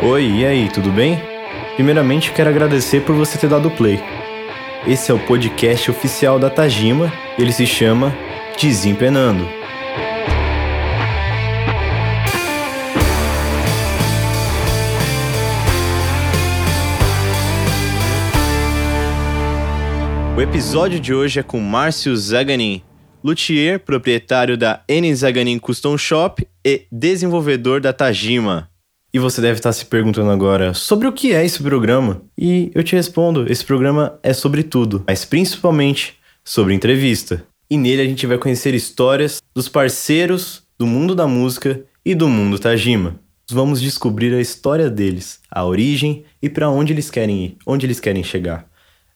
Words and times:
Oi, 0.00 0.30
e 0.30 0.46
aí, 0.46 0.68
tudo 0.68 0.92
bem? 0.92 1.18
Primeiramente, 1.74 2.30
quero 2.30 2.48
agradecer 2.48 3.00
por 3.00 3.16
você 3.16 3.36
ter 3.36 3.48
dado 3.48 3.68
play. 3.68 4.00
Esse 4.86 5.10
é 5.10 5.14
o 5.14 5.18
podcast 5.18 5.90
oficial 5.90 6.38
da 6.38 6.48
Tajima, 6.48 7.12
ele 7.36 7.50
se 7.50 7.66
chama 7.66 8.16
Desempenando. 8.56 9.44
O 20.36 20.40
episódio 20.40 21.00
de 21.00 21.12
hoje 21.12 21.40
é 21.40 21.42
com 21.42 21.58
Márcio 21.58 22.16
Zaganin, 22.16 22.82
luthier, 23.22 23.80
proprietário 23.80 24.56
da 24.56 24.80
N 24.86 25.12
Zaganin 25.12 25.58
Custom 25.58 25.98
Shop 25.98 26.46
e 26.64 26.86
desenvolvedor 26.92 27.80
da 27.80 27.92
Tajima. 27.92 28.70
E 29.12 29.18
você 29.18 29.40
deve 29.40 29.58
estar 29.58 29.72
se 29.72 29.86
perguntando 29.86 30.30
agora 30.30 30.74
sobre 30.74 31.08
o 31.08 31.12
que 31.12 31.32
é 31.32 31.44
esse 31.44 31.62
programa. 31.62 32.20
E 32.36 32.70
eu 32.74 32.84
te 32.84 32.94
respondo: 32.94 33.50
esse 33.50 33.64
programa 33.64 34.18
é 34.22 34.34
sobre 34.34 34.62
tudo, 34.62 35.04
mas 35.06 35.24
principalmente 35.24 36.18
sobre 36.44 36.74
entrevista. 36.74 37.44
E 37.70 37.76
nele 37.76 38.02
a 38.02 38.04
gente 38.04 38.26
vai 38.26 38.36
conhecer 38.36 38.74
histórias 38.74 39.40
dos 39.54 39.68
parceiros 39.68 40.62
do 40.78 40.86
mundo 40.86 41.14
da 41.14 41.26
música 41.26 41.82
e 42.04 42.14
do 42.14 42.28
mundo 42.28 42.58
Tajima. 42.58 43.18
Vamos 43.50 43.80
descobrir 43.80 44.34
a 44.34 44.40
história 44.40 44.90
deles, 44.90 45.40
a 45.50 45.64
origem 45.64 46.24
e 46.40 46.50
para 46.50 46.68
onde 46.68 46.92
eles 46.92 47.10
querem 47.10 47.44
ir, 47.44 47.56
onde 47.66 47.86
eles 47.86 47.98
querem 47.98 48.22
chegar. 48.22 48.68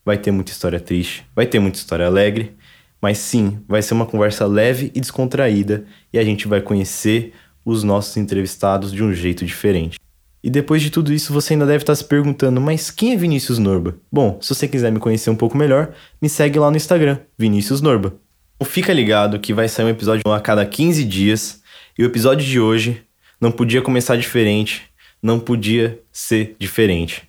Vai 0.04 0.16
ter 0.16 0.30
muita 0.30 0.52
história 0.52 0.80
triste, 0.80 1.24
vai 1.36 1.46
ter 1.46 1.58
muita 1.58 1.78
história 1.78 2.06
alegre, 2.06 2.56
mas 3.00 3.18
sim, 3.18 3.58
vai 3.68 3.82
ser 3.82 3.92
uma 3.92 4.06
conversa 4.06 4.46
leve 4.46 4.90
e 4.94 5.00
descontraída 5.00 5.84
e 6.12 6.18
a 6.18 6.24
gente 6.24 6.48
vai 6.48 6.62
conhecer 6.62 7.34
os 7.64 7.82
nossos 7.82 8.16
entrevistados 8.16 8.92
de 8.92 9.02
um 9.02 9.12
jeito 9.12 9.44
diferente. 9.44 9.98
E 10.42 10.50
depois 10.50 10.82
de 10.82 10.90
tudo 10.90 11.12
isso, 11.12 11.32
você 11.32 11.52
ainda 11.52 11.66
deve 11.66 11.82
estar 11.82 11.94
se 11.94 12.04
perguntando: 12.04 12.60
mas 12.60 12.90
quem 12.90 13.12
é 13.12 13.16
Vinícius 13.16 13.58
Norba? 13.58 13.96
Bom, 14.10 14.38
se 14.40 14.54
você 14.54 14.66
quiser 14.66 14.90
me 14.90 14.98
conhecer 14.98 15.30
um 15.30 15.36
pouco 15.36 15.56
melhor, 15.56 15.94
me 16.20 16.28
segue 16.28 16.58
lá 16.58 16.70
no 16.70 16.76
Instagram, 16.76 17.18
Vinícius 17.38 17.80
Norba. 17.80 18.14
Então, 18.56 18.68
fica 18.68 18.92
ligado 18.92 19.38
que 19.38 19.54
vai 19.54 19.68
sair 19.68 19.86
um 19.86 19.90
episódio 19.90 20.22
a 20.32 20.40
cada 20.40 20.66
15 20.66 21.04
dias 21.04 21.62
e 21.98 22.02
o 22.02 22.06
episódio 22.06 22.46
de 22.46 22.58
hoje 22.58 23.02
não 23.40 23.52
podia 23.52 23.82
começar 23.82 24.16
diferente, 24.16 24.82
não 25.22 25.38
podia 25.38 26.00
ser 26.12 26.56
diferente. 26.58 27.28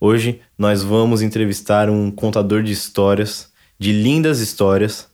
Hoje 0.00 0.40
nós 0.58 0.82
vamos 0.82 1.20
entrevistar 1.22 1.90
um 1.90 2.10
contador 2.10 2.62
de 2.62 2.72
histórias, 2.72 3.52
de 3.78 3.92
lindas 3.92 4.40
histórias, 4.40 5.10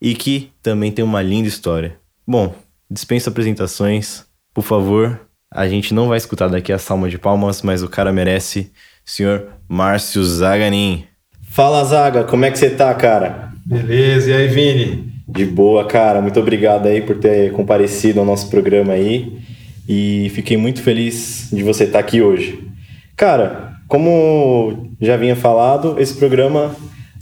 e 0.00 0.14
que 0.14 0.52
também 0.62 0.92
tem 0.92 1.04
uma 1.04 1.22
linda 1.22 1.48
história. 1.48 1.98
Bom, 2.26 2.54
dispensa 2.90 3.30
apresentações, 3.30 4.24
por 4.54 4.62
favor. 4.62 5.20
A 5.52 5.66
gente 5.68 5.94
não 5.94 6.08
vai 6.08 6.18
escutar 6.18 6.48
daqui 6.48 6.72
a 6.72 6.78
salma 6.78 7.08
de 7.08 7.18
palmas, 7.18 7.62
mas 7.62 7.82
o 7.82 7.88
cara 7.88 8.12
merece. 8.12 8.70
Senhor 9.04 9.48
Márcio 9.66 10.22
Zaganin. 10.22 11.04
Fala, 11.50 11.82
Zaga, 11.84 12.24
como 12.24 12.44
é 12.44 12.50
que 12.50 12.58
você 12.58 12.68
tá, 12.68 12.92
cara? 12.94 13.50
Beleza, 13.64 14.30
e 14.30 14.34
aí, 14.34 14.48
Vini? 14.48 15.12
De 15.26 15.44
boa, 15.46 15.86
cara. 15.86 16.20
Muito 16.20 16.38
obrigado 16.38 16.86
aí 16.86 17.00
por 17.00 17.16
ter 17.16 17.52
comparecido 17.52 18.20
ao 18.20 18.26
nosso 18.26 18.50
programa 18.50 18.92
aí. 18.92 19.38
E 19.88 20.30
fiquei 20.34 20.58
muito 20.58 20.82
feliz 20.82 21.48
de 21.50 21.62
você 21.62 21.84
estar 21.84 21.98
aqui 21.98 22.20
hoje. 22.20 22.62
Cara, 23.16 23.72
como 23.88 24.90
já 25.00 25.16
vinha 25.16 25.34
falado, 25.34 25.96
esse 25.98 26.14
programa 26.14 26.76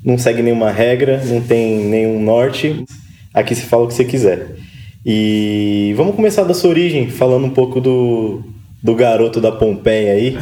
não 0.05 0.19
segue 0.19 0.43
nenhuma 0.43 0.71
regra, 0.71 1.23
não 1.25 1.41
tem 1.41 1.79
nenhum 1.85 2.21
norte. 2.21 2.85
Aqui 3.33 3.55
se 3.55 3.63
fala 3.63 3.85
o 3.85 3.89
que 3.89 3.95
você 3.95 4.05
quiser. 4.05 4.57
E 5.09 5.95
vamos 5.97 6.17
começar 6.17 6.43
da 6.43 6.53
sua 6.53 6.71
origem, 6.71 7.09
falando 7.09 7.47
um 7.47 7.51
pouco 7.51 7.81
do, 7.81 8.43
do 8.83 8.93
garoto 8.93 9.41
da 9.41 9.53
Pompeia 9.53 10.15
aí. 10.15 10.37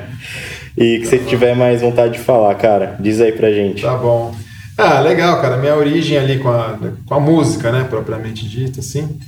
e 0.78 1.00
que 1.00 1.04
você 1.04 1.18
tiver 1.18 1.54
mais 1.54 1.82
vontade 1.82 2.14
de 2.14 2.18
falar, 2.18 2.54
cara, 2.54 2.96
diz 2.98 3.20
aí 3.20 3.32
pra 3.32 3.52
gente. 3.52 3.82
Tá 3.82 3.94
bom. 3.94 4.34
Ah, 4.78 4.98
legal, 5.00 5.42
cara. 5.42 5.58
Minha 5.58 5.76
origem 5.76 6.16
ali 6.16 6.38
com 6.38 6.48
a, 6.48 6.78
com 7.04 7.14
a 7.14 7.20
música, 7.20 7.70
né, 7.70 7.84
propriamente 7.84 8.48
dita, 8.48 8.80
assim. 8.80 9.20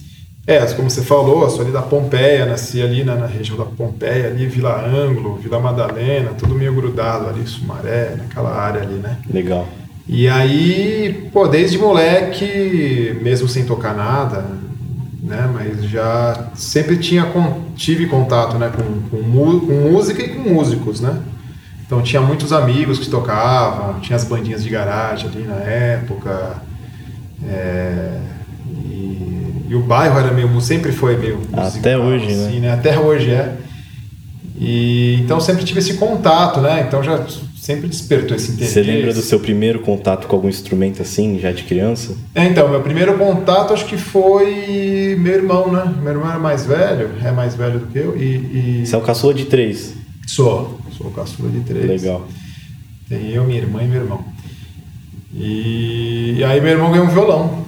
É, 0.46 0.64
como 0.72 0.88
você 0.88 1.02
falou, 1.02 1.48
sou 1.50 1.60
ali 1.60 1.70
da 1.70 1.82
Pompeia, 1.82 2.46
nasci 2.46 2.80
ali 2.80 3.04
na, 3.04 3.16
na, 3.16 3.26
região 3.26 3.58
da 3.58 3.66
Pompeia, 3.66 4.28
ali 4.28 4.46
Vila 4.46 4.82
Ângelo, 4.82 5.36
Vila 5.36 5.60
Madalena, 5.60 6.30
tudo 6.38 6.54
meio 6.54 6.74
grudado 6.74 7.28
ali, 7.28 7.46
Sumaré, 7.46 8.14
naquela 8.16 8.54
área 8.54 8.80
ali, 8.80 8.94
né? 8.94 9.18
Legal. 9.30 9.68
E 10.06 10.28
aí, 10.28 11.28
pô, 11.32 11.48
desde 11.48 11.78
moleque, 11.78 13.18
mesmo 13.22 13.48
sem 13.48 13.64
tocar 13.64 13.94
nada, 13.94 14.44
né, 15.22 15.50
mas 15.52 15.84
já 15.84 16.50
sempre 16.54 16.98
tinha 16.98 17.26
tive 17.74 18.06
contato, 18.06 18.58
né, 18.58 18.70
com, 18.70 19.22
com, 19.22 19.60
com 19.60 19.72
música 19.90 20.22
e 20.22 20.28
com 20.28 20.50
músicos, 20.50 21.00
né? 21.00 21.18
Então 21.86 22.02
tinha 22.02 22.20
muitos 22.20 22.52
amigos 22.52 22.98
que 22.98 23.08
tocavam, 23.08 24.00
tinha 24.00 24.16
as 24.16 24.24
bandinhas 24.24 24.62
de 24.62 24.68
garagem 24.68 25.28
ali 25.28 25.42
na 25.44 25.56
época, 25.56 26.62
é, 27.46 28.20
e 29.68 29.74
o 29.74 29.80
bairro 29.80 30.18
era 30.18 30.30
meio, 30.30 30.60
sempre 30.60 30.92
foi 30.92 31.16
meio 31.16 31.38
musical, 31.38 31.66
Até 31.66 31.98
hoje, 31.98 32.26
né? 32.26 32.46
assim, 32.46 32.60
né? 32.60 32.72
Até 32.72 32.98
hoje 32.98 33.30
é. 33.30 33.56
E, 34.56 35.18
então 35.20 35.40
sempre 35.40 35.64
tive 35.64 35.80
esse 35.80 35.94
contato, 35.94 36.60
né? 36.60 36.84
Então 36.86 37.02
já 37.02 37.24
sempre 37.64 37.88
despertou 37.88 38.36
esse 38.36 38.52
interesse. 38.52 38.74
Você 38.74 38.82
lembra 38.82 39.14
do 39.14 39.22
seu 39.22 39.40
primeiro 39.40 39.78
contato 39.80 40.26
com 40.26 40.36
algum 40.36 40.50
instrumento 40.50 41.00
assim, 41.00 41.38
já 41.38 41.50
de 41.50 41.62
criança? 41.62 42.14
É, 42.34 42.44
então, 42.44 42.68
meu 42.68 42.82
primeiro 42.82 43.16
contato 43.16 43.72
acho 43.72 43.86
que 43.86 43.96
foi 43.96 45.16
meu 45.18 45.32
irmão, 45.32 45.72
né? 45.72 45.94
Meu 46.02 46.12
irmão 46.12 46.28
era 46.28 46.38
mais 46.38 46.66
velho, 46.66 47.12
é 47.24 47.32
mais 47.32 47.54
velho 47.54 47.78
do 47.78 47.86
que 47.86 47.98
eu. 47.98 48.14
E, 48.18 48.82
e... 48.82 48.86
Você 48.86 48.94
é 48.94 48.98
o 48.98 49.00
caçula 49.00 49.32
de 49.32 49.46
três? 49.46 49.94
Sou, 50.26 50.78
sou 50.98 51.06
o 51.06 51.10
caçula 51.10 51.48
de 51.50 51.60
três. 51.60 51.86
Legal. 51.86 52.28
Tem 53.08 53.30
eu, 53.30 53.44
minha 53.44 53.60
irmã 53.60 53.82
e 53.82 53.86
meu 53.86 54.02
irmão. 54.02 54.22
E, 55.32 56.34
e 56.36 56.44
aí 56.44 56.60
meu 56.60 56.72
irmão 56.72 56.90
ganhou 56.90 57.06
um 57.06 57.10
violão. 57.10 57.64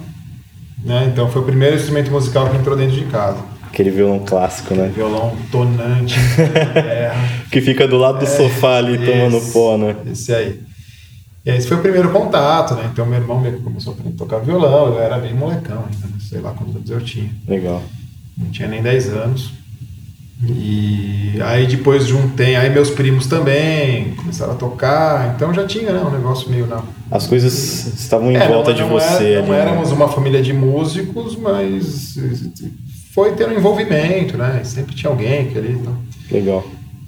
Né? 0.85 1.09
Então 1.11 1.27
foi 1.31 1.41
o 1.41 1.45
primeiro 1.45 1.75
instrumento 1.75 2.11
musical 2.11 2.51
que 2.51 2.57
entrou 2.57 2.77
dentro 2.77 2.95
de 2.95 3.05
casa. 3.05 3.39
Aquele 3.67 3.91
violão 3.91 4.19
clássico, 4.19 4.73
né? 4.73 4.91
Violão 4.93 5.35
tonante, 5.51 6.17
que 7.51 7.61
fica 7.61 7.87
do 7.87 7.97
lado 7.97 8.19
do 8.19 8.25
é, 8.25 8.27
sofá 8.27 8.77
ali 8.77 8.95
esse, 8.95 9.05
tomando 9.05 9.51
pó, 9.51 9.77
né? 9.77 9.95
Esse 10.11 10.33
aí. 10.33 10.59
E 11.45 11.49
esse 11.49 11.67
foi 11.67 11.77
o 11.77 11.81
primeiro 11.81 12.11
contato, 12.11 12.75
né? 12.75 12.89
Então 12.91 13.05
meu 13.05 13.19
irmão 13.19 13.41
começou 13.63 13.93
a 13.93 14.17
tocar 14.17 14.39
violão, 14.39 14.93
eu 14.93 14.99
era 14.99 15.17
bem 15.17 15.33
molecão 15.33 15.85
ainda, 15.85 16.07
né? 16.07 16.13
sei 16.19 16.41
lá 16.41 16.51
quantos 16.51 16.75
anos 16.75 16.89
eu 16.89 17.01
tinha. 17.01 17.29
Legal. 17.47 17.81
Não 18.37 18.49
tinha 18.49 18.67
nem 18.67 18.81
10 18.81 19.09
anos. 19.09 19.53
E 20.43 21.41
aí 21.41 21.65
depois 21.65 22.05
de 22.05 22.13
um 22.13 22.29
tempo, 22.29 22.59
aí 22.59 22.69
meus 22.69 22.91
primos 22.91 23.25
também 23.25 24.13
começaram 24.13 24.53
a 24.53 24.55
tocar, 24.55 25.33
então 25.35 25.51
já 25.51 25.65
tinha 25.65 25.91
né, 25.91 25.99
um 25.99 26.11
negócio 26.11 26.47
meio 26.49 26.67
na. 26.67 26.83
As 27.09 27.25
coisas 27.25 27.53
estavam 27.99 28.31
em 28.31 28.35
é, 28.35 28.47
volta 28.47 28.69
não, 28.69 28.75
de 28.75 28.81
não 28.83 28.89
você. 28.89 29.31
Era, 29.31 29.41
não 29.41 29.47
ali, 29.47 29.51
né? 29.51 29.59
éramos 29.61 29.91
uma 29.91 30.07
família 30.07 30.39
de 30.39 30.53
músicos, 30.53 31.35
mas 31.35 32.17
foi 33.17 33.31
tendo 33.31 33.55
um 33.55 33.57
envolvimento, 33.57 34.37
né? 34.37 34.61
Sempre 34.63 34.93
tinha 34.93 35.09
alguém 35.09 35.47
que 35.47 35.57
ali. 35.57 35.71
Então. 35.71 35.97
Legal. 36.29 36.63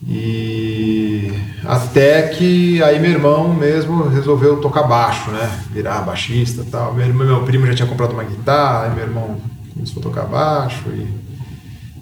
E 0.08 1.32
até 1.64 2.24
que 2.24 2.82
aí 2.82 3.00
meu 3.00 3.12
irmão 3.12 3.54
mesmo 3.54 4.08
resolveu 4.08 4.58
tocar 4.58 4.88
baixo, 4.88 5.30
né? 5.30 5.48
Virar 5.72 6.02
baixista 6.02 6.64
e 6.64 6.66
tal. 6.66 6.96
Meu, 6.96 7.14
meu 7.14 7.44
primo 7.44 7.68
já 7.68 7.76
tinha 7.76 7.88
comprado 7.88 8.14
uma 8.14 8.24
guitarra, 8.24 8.86
aí 8.86 8.96
meu 8.96 9.04
irmão 9.04 9.38
começou 9.72 10.00
a 10.00 10.04
tocar 10.04 10.24
baixo 10.24 10.86
e 10.90 11.30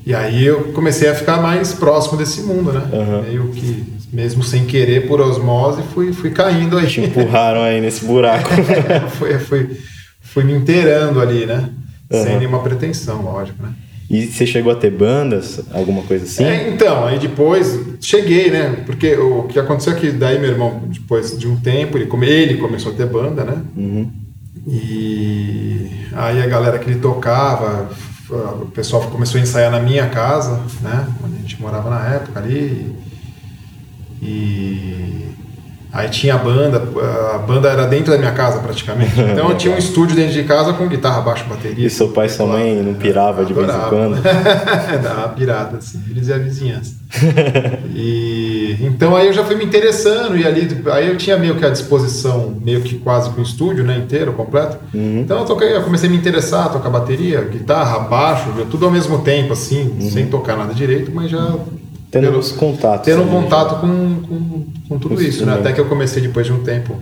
e 0.06 0.16
aí 0.16 0.46
eu 0.46 0.72
comecei 0.72 1.10
a 1.10 1.14
ficar 1.14 1.42
mais 1.42 1.74
próximo 1.74 2.18
desse 2.18 2.44
mundo, 2.44 2.72
né? 2.72 2.90
Uhum. 2.94 3.22
Meio 3.24 3.50
que, 3.50 3.94
mesmo 4.14 4.42
sem 4.42 4.66
querer, 4.66 5.06
por 5.06 5.20
osmose, 5.20 5.84
fui, 5.94 6.14
fui 6.14 6.32
caindo 6.32 6.78
aí. 6.78 6.88
Te 6.88 7.02
empurraram 7.02 7.62
aí 7.62 7.82
nesse 7.82 8.06
buraco. 8.06 8.50
fui, 9.20 9.38
fui, 9.38 9.78
fui 10.22 10.44
me 10.46 10.54
inteirando 10.54 11.20
ali, 11.20 11.46
né? 11.46 11.72
Uhum. 12.10 12.24
Sem 12.24 12.38
nenhuma 12.38 12.60
pretensão, 12.60 13.22
lógico, 13.22 13.62
né? 13.62 13.74
E 14.10 14.26
você 14.26 14.46
chegou 14.46 14.72
a 14.72 14.76
ter 14.76 14.92
bandas, 14.92 15.60
alguma 15.74 16.02
coisa 16.04 16.24
assim? 16.24 16.44
É, 16.44 16.70
então, 16.70 17.06
aí 17.06 17.20
depois 17.20 17.78
cheguei, 18.00 18.50
né? 18.50 18.84
Porque 18.86 19.16
o 19.16 19.44
que 19.44 19.60
aconteceu 19.60 19.94
é 19.94 19.96
que 19.98 20.12
daí 20.12 20.40
meu 20.40 20.52
irmão, 20.52 20.84
depois 20.88 21.38
de 21.38 21.48
um 21.48 21.58
tempo, 21.58 21.98
ele, 21.98 22.10
ele 22.26 22.58
começou 22.58 22.94
a 22.94 22.96
ter 22.96 23.06
banda, 23.06 23.44
né? 23.44 23.62
Uhum. 23.76 24.10
E 24.66 25.92
aí 26.14 26.42
a 26.42 26.48
galera 26.48 26.80
que 26.80 26.90
ele 26.90 27.00
tocava 27.00 27.90
o 28.30 28.66
pessoal 28.68 29.04
começou 29.10 29.40
a 29.40 29.44
ensaiar 29.44 29.72
na 29.72 29.80
minha 29.80 30.08
casa, 30.10 30.62
né? 30.82 31.08
Onde 31.24 31.36
a 31.36 31.40
gente 31.40 31.62
morava 31.62 31.90
na 31.90 32.16
época 32.16 32.40
ali. 32.40 32.94
E 34.22 35.27
aí 35.92 36.10
tinha 36.10 36.36
a 36.36 36.38
banda, 36.38 36.82
a 37.36 37.38
banda 37.40 37.70
era 37.70 37.86
dentro 37.86 38.12
da 38.12 38.18
minha 38.18 38.32
casa 38.32 38.60
praticamente. 38.60 39.20
Então 39.20 39.50
eu 39.50 39.58
tinha 39.58 39.74
um 39.74 39.78
estúdio 39.78 40.16
dentro 40.16 40.34
de 40.34 40.44
casa 40.44 40.74
com 40.74 40.88
guitarra, 40.88 41.22
baixo, 41.22 41.46
bateria. 41.48 41.86
E 41.86 41.90
seu 41.90 42.10
pai 42.10 42.28
e 42.28 42.30
sua 42.30 42.46
mãe 42.46 42.82
não 42.82 42.94
pirava 42.94 43.46
de 43.46 43.54
vez 43.54 43.68
em 43.68 43.90
quando? 43.90 44.22
Dava 45.02 45.30
pirada, 45.30 45.78
assim, 45.78 46.02
eles 46.10 46.28
e 46.28 46.34
a 46.34 46.38
vizinhança. 46.38 46.96
e, 47.96 48.78
então 48.82 49.16
aí 49.16 49.28
eu 49.28 49.34
já 49.34 49.44
fui 49.44 49.56
me 49.56 49.64
interessando 49.64 50.38
e 50.38 50.46
ali 50.46 50.68
aí 50.92 51.08
eu 51.08 51.18
tinha 51.18 51.38
meio 51.38 51.56
que 51.56 51.66
a 51.66 51.70
disposição, 51.70 52.54
meio 52.62 52.82
que 52.82 52.98
quase 53.00 53.30
com 53.30 53.40
o 53.40 53.44
estúdio, 53.44 53.84
né, 53.84 53.98
inteiro, 53.98 54.34
completo. 54.34 54.78
Uhum. 54.94 55.22
Então 55.22 55.40
eu 55.40 55.46
toquei, 55.46 55.76
eu 55.76 55.84
comecei 55.84 56.10
a 56.10 56.12
me 56.12 56.18
interessar, 56.18 56.66
a 56.66 56.70
tocar 56.70 56.90
bateria, 56.90 57.42
guitarra, 57.42 58.00
baixo, 58.00 58.50
tudo 58.70 58.86
ao 58.86 58.92
mesmo 58.92 59.20
tempo, 59.20 59.54
assim, 59.54 59.96
uhum. 60.00 60.12
sem 60.12 60.28
tocar 60.28 60.58
nada 60.58 60.74
direito, 60.74 61.12
mas 61.14 61.30
já 61.32 61.56
Tendo 62.12 62.28
pelo- 62.28 62.40
os 62.40 62.52
contatos. 62.52 63.06
tendo 63.06 63.22
um 63.24 63.26
né? 63.26 63.32
contato 63.32 63.82
com, 63.82 63.88
com, 64.22 64.66
com 64.88 65.00
tudo 65.00 65.16
Com 65.16 65.22
isso, 65.22 65.46
né? 65.46 65.54
Até 65.56 65.74
que 65.74 65.80
eu 65.82 65.86
comecei 65.86 66.22
depois 66.22 66.46
de 66.46 66.54
um 66.54 66.64
tempo, 66.64 66.96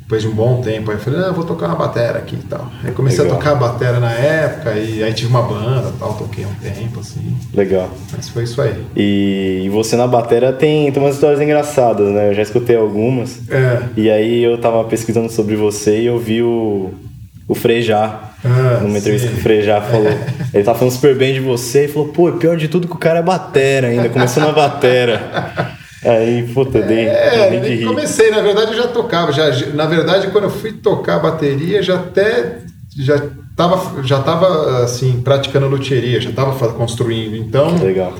depois 0.00 0.22
de 0.22 0.28
um 0.28 0.32
bom 0.32 0.60
tempo, 0.60 0.90
aí 0.90 0.96
eu 0.96 1.00
falei, 1.00 1.20
eu 1.20 1.34
vou 1.34 1.44
tocar 1.44 1.66
uma 1.66 1.74
batera 1.76 2.18
aqui 2.18 2.36
e 2.36 2.46
tal. 2.46 2.70
Aí 2.84 2.92
comecei 2.92 3.22
Legal. 3.24 3.36
a 3.36 3.38
tocar 3.40 3.54
batera 3.56 3.98
na 3.98 4.12
época, 4.12 4.72
e 4.74 5.02
aí 5.02 5.12
tive 5.12 5.30
uma 5.30 5.42
banda 5.42 5.88
e 5.88 5.98
tal, 5.98 6.12
toquei 6.14 6.44
um 6.44 6.54
tempo, 6.54 7.00
assim. 7.00 7.36
Legal. 7.52 7.90
Mas 8.14 8.28
foi 8.28 8.44
isso 8.44 8.60
aí. 8.62 8.84
E, 8.94 9.62
e 9.64 9.68
você 9.70 9.96
na 9.96 10.06
batera 10.06 10.52
tem, 10.52 10.92
tem 10.92 11.02
umas 11.02 11.14
histórias 11.16 11.40
engraçadas, 11.40 12.12
né? 12.12 12.30
Eu 12.30 12.34
já 12.34 12.42
escutei 12.42 12.76
algumas. 12.76 13.40
É. 13.50 13.82
E 13.96 14.10
aí 14.10 14.44
eu 14.44 14.56
tava 14.58 14.84
pesquisando 14.84 15.32
sobre 15.32 15.56
você 15.56 16.02
e 16.02 16.06
eu 16.06 16.18
vi 16.18 16.42
o, 16.42 16.92
o 17.48 17.54
Frejá. 17.54 18.30
Ah, 18.44 18.80
numa 18.82 18.98
entrevista 18.98 19.26
sim. 19.28 19.34
que 19.34 19.40
o 19.40 19.42
Frejá 19.42 19.80
falou. 19.80 20.12
Ele 20.52 20.62
tava 20.64 20.78
falando 20.78 20.92
super 20.92 21.16
bem 21.16 21.32
de 21.32 21.40
você 21.40 21.86
e 21.86 21.88
falou, 21.88 22.08
pô, 22.08 22.30
pior 22.32 22.56
de 22.56 22.68
tudo 22.68 22.86
que 22.86 22.94
o 22.94 22.98
cara 22.98 23.20
é 23.20 23.22
batera 23.22 23.88
ainda, 23.88 24.08
começou 24.10 24.42
na 24.42 24.52
batera. 24.52 25.72
Aí, 26.04 26.42
puta, 26.52 26.82
dei, 26.82 27.06
É, 27.06 27.48
dei 27.50 27.60
de 27.60 27.74
rir. 27.76 27.86
comecei, 27.86 28.30
na 28.30 28.42
verdade 28.42 28.72
eu 28.72 28.76
já 28.76 28.88
tocava. 28.88 29.32
Já, 29.32 29.50
na 29.72 29.86
verdade, 29.86 30.26
quando 30.28 30.44
eu 30.44 30.50
fui 30.50 30.72
tocar 30.72 31.18
bateria, 31.18 31.82
já 31.82 31.94
até 31.94 32.58
já 32.96 33.20
tava, 33.56 34.02
já 34.02 34.20
tava 34.20 34.84
assim, 34.84 35.22
praticando 35.22 35.66
luthieria, 35.66 36.20
já 36.20 36.30
tava 36.30 36.72
construindo. 36.72 37.36
Então, 37.36 37.76
Legal. 37.78 38.12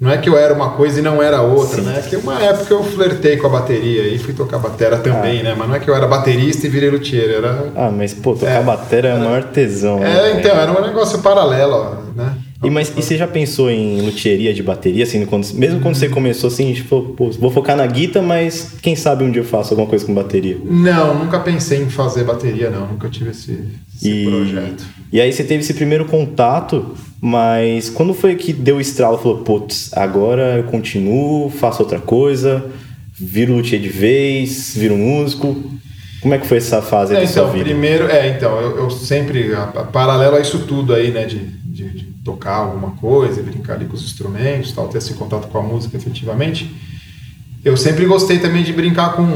Não 0.00 0.10
é 0.10 0.18
que 0.18 0.28
eu 0.28 0.36
era 0.38 0.54
uma 0.54 0.70
coisa 0.70 1.00
e 1.00 1.02
não 1.02 1.22
era 1.22 1.42
outra, 1.42 1.76
Sim. 1.82 1.88
né? 1.88 2.02
Que 2.08 2.16
uma 2.16 2.40
época 2.42 2.72
eu 2.74 2.82
flertei 2.84 3.36
com 3.36 3.46
a 3.46 3.50
bateria 3.50 4.02
e 4.08 4.18
fui 4.18 4.32
tocar 4.34 4.58
batera 4.58 4.98
também, 4.98 5.42
né? 5.42 5.54
Mas 5.58 5.68
não 5.68 5.74
é 5.74 5.80
que 5.80 5.88
eu 5.90 5.94
era 5.94 6.06
baterista 6.06 6.66
e 6.66 6.70
virei 6.70 6.90
luthier, 6.90 7.30
era 7.30 7.70
Ah, 7.74 7.90
mas, 7.90 8.14
pô, 8.14 8.34
tocar 8.34 8.60
É. 8.60 8.62
batera 8.62 9.08
é 9.08 9.14
o 9.14 9.18
maior 9.18 9.44
tesão. 9.44 9.98
né, 10.00 10.30
É, 10.32 10.38
então, 10.38 10.52
era 10.56 10.70
um 10.70 10.80
negócio 10.86 11.18
paralelo, 11.20 11.74
ó, 11.74 11.94
né? 12.16 12.34
E, 12.64 12.68
mas, 12.70 12.92
e 12.96 13.02
você 13.02 13.16
já 13.16 13.26
pensou 13.28 13.70
em 13.70 14.00
luthieria 14.00 14.52
de 14.52 14.64
bateria, 14.64 15.04
assim, 15.04 15.24
quando, 15.26 15.46
mesmo 15.54 15.78
quando 15.80 15.94
você 15.94 16.08
começou 16.08 16.48
assim, 16.48 16.72
tipo, 16.74 17.14
pô, 17.16 17.30
vou 17.30 17.52
focar 17.52 17.76
na 17.76 17.86
guita, 17.86 18.20
mas 18.20 18.72
quem 18.82 18.96
sabe 18.96 19.22
um 19.22 19.30
dia 19.30 19.42
eu 19.42 19.46
faço 19.46 19.72
alguma 19.74 19.88
coisa 19.88 20.04
com 20.04 20.12
bateria? 20.12 20.58
Não, 20.64 21.14
nunca 21.16 21.38
pensei 21.38 21.80
em 21.82 21.88
fazer 21.88 22.24
bateria, 22.24 22.68
não. 22.68 22.88
Nunca 22.88 23.08
tive 23.08 23.30
esse, 23.30 23.60
esse 23.96 24.10
E, 24.10 24.24
projeto. 24.26 24.84
e 25.12 25.20
aí 25.20 25.32
você 25.32 25.44
teve 25.44 25.60
esse 25.62 25.72
primeiro 25.74 26.06
contato, 26.06 26.96
mas 27.20 27.90
quando 27.90 28.14
foi 28.14 28.34
que 28.36 28.52
deu 28.52 28.76
o 28.76 28.80
estralo? 28.80 29.18
Falou, 29.18 29.38
putz, 29.38 29.90
agora 29.94 30.56
eu 30.58 30.64
continuo, 30.64 31.50
faço 31.50 31.82
outra 31.82 31.98
coisa, 31.98 32.66
viro 33.18 33.54
luthier 33.54 33.80
de 33.80 33.88
vez, 33.88 34.74
viro 34.76 34.96
músico. 34.96 35.56
Como 36.20 36.34
é 36.34 36.38
que 36.38 36.46
foi 36.46 36.56
essa 36.58 36.82
fase 36.82 37.14
É, 37.14 37.20
da 37.20 37.26
sua 37.26 37.42
então, 37.42 37.52
vida? 37.52 37.64
primeiro, 37.64 38.08
é, 38.08 38.28
então, 38.36 38.60
eu, 38.60 38.76
eu 38.78 38.90
sempre, 38.90 39.54
a, 39.54 39.64
a- 39.64 39.84
paralelo 39.84 40.36
a 40.36 40.40
isso 40.40 40.60
tudo 40.60 40.92
aí, 40.92 41.10
né, 41.12 41.24
de, 41.24 41.38
de, 41.38 41.88
de 41.90 42.04
tocar 42.24 42.56
alguma 42.56 42.90
coisa, 42.92 43.40
brincar 43.42 43.74
ali 43.74 43.84
com 43.86 43.94
os 43.94 44.02
instrumentos, 44.02 44.72
tal, 44.72 44.88
ter 44.88 44.98
esse 44.98 45.14
contato 45.14 45.46
com 45.48 45.58
a 45.58 45.62
música 45.62 45.96
efetivamente, 45.96 46.74
eu 47.64 47.76
sempre 47.76 48.04
gostei 48.04 48.38
também 48.40 48.64
de 48.64 48.72
brincar 48.72 49.12
com 49.14 49.26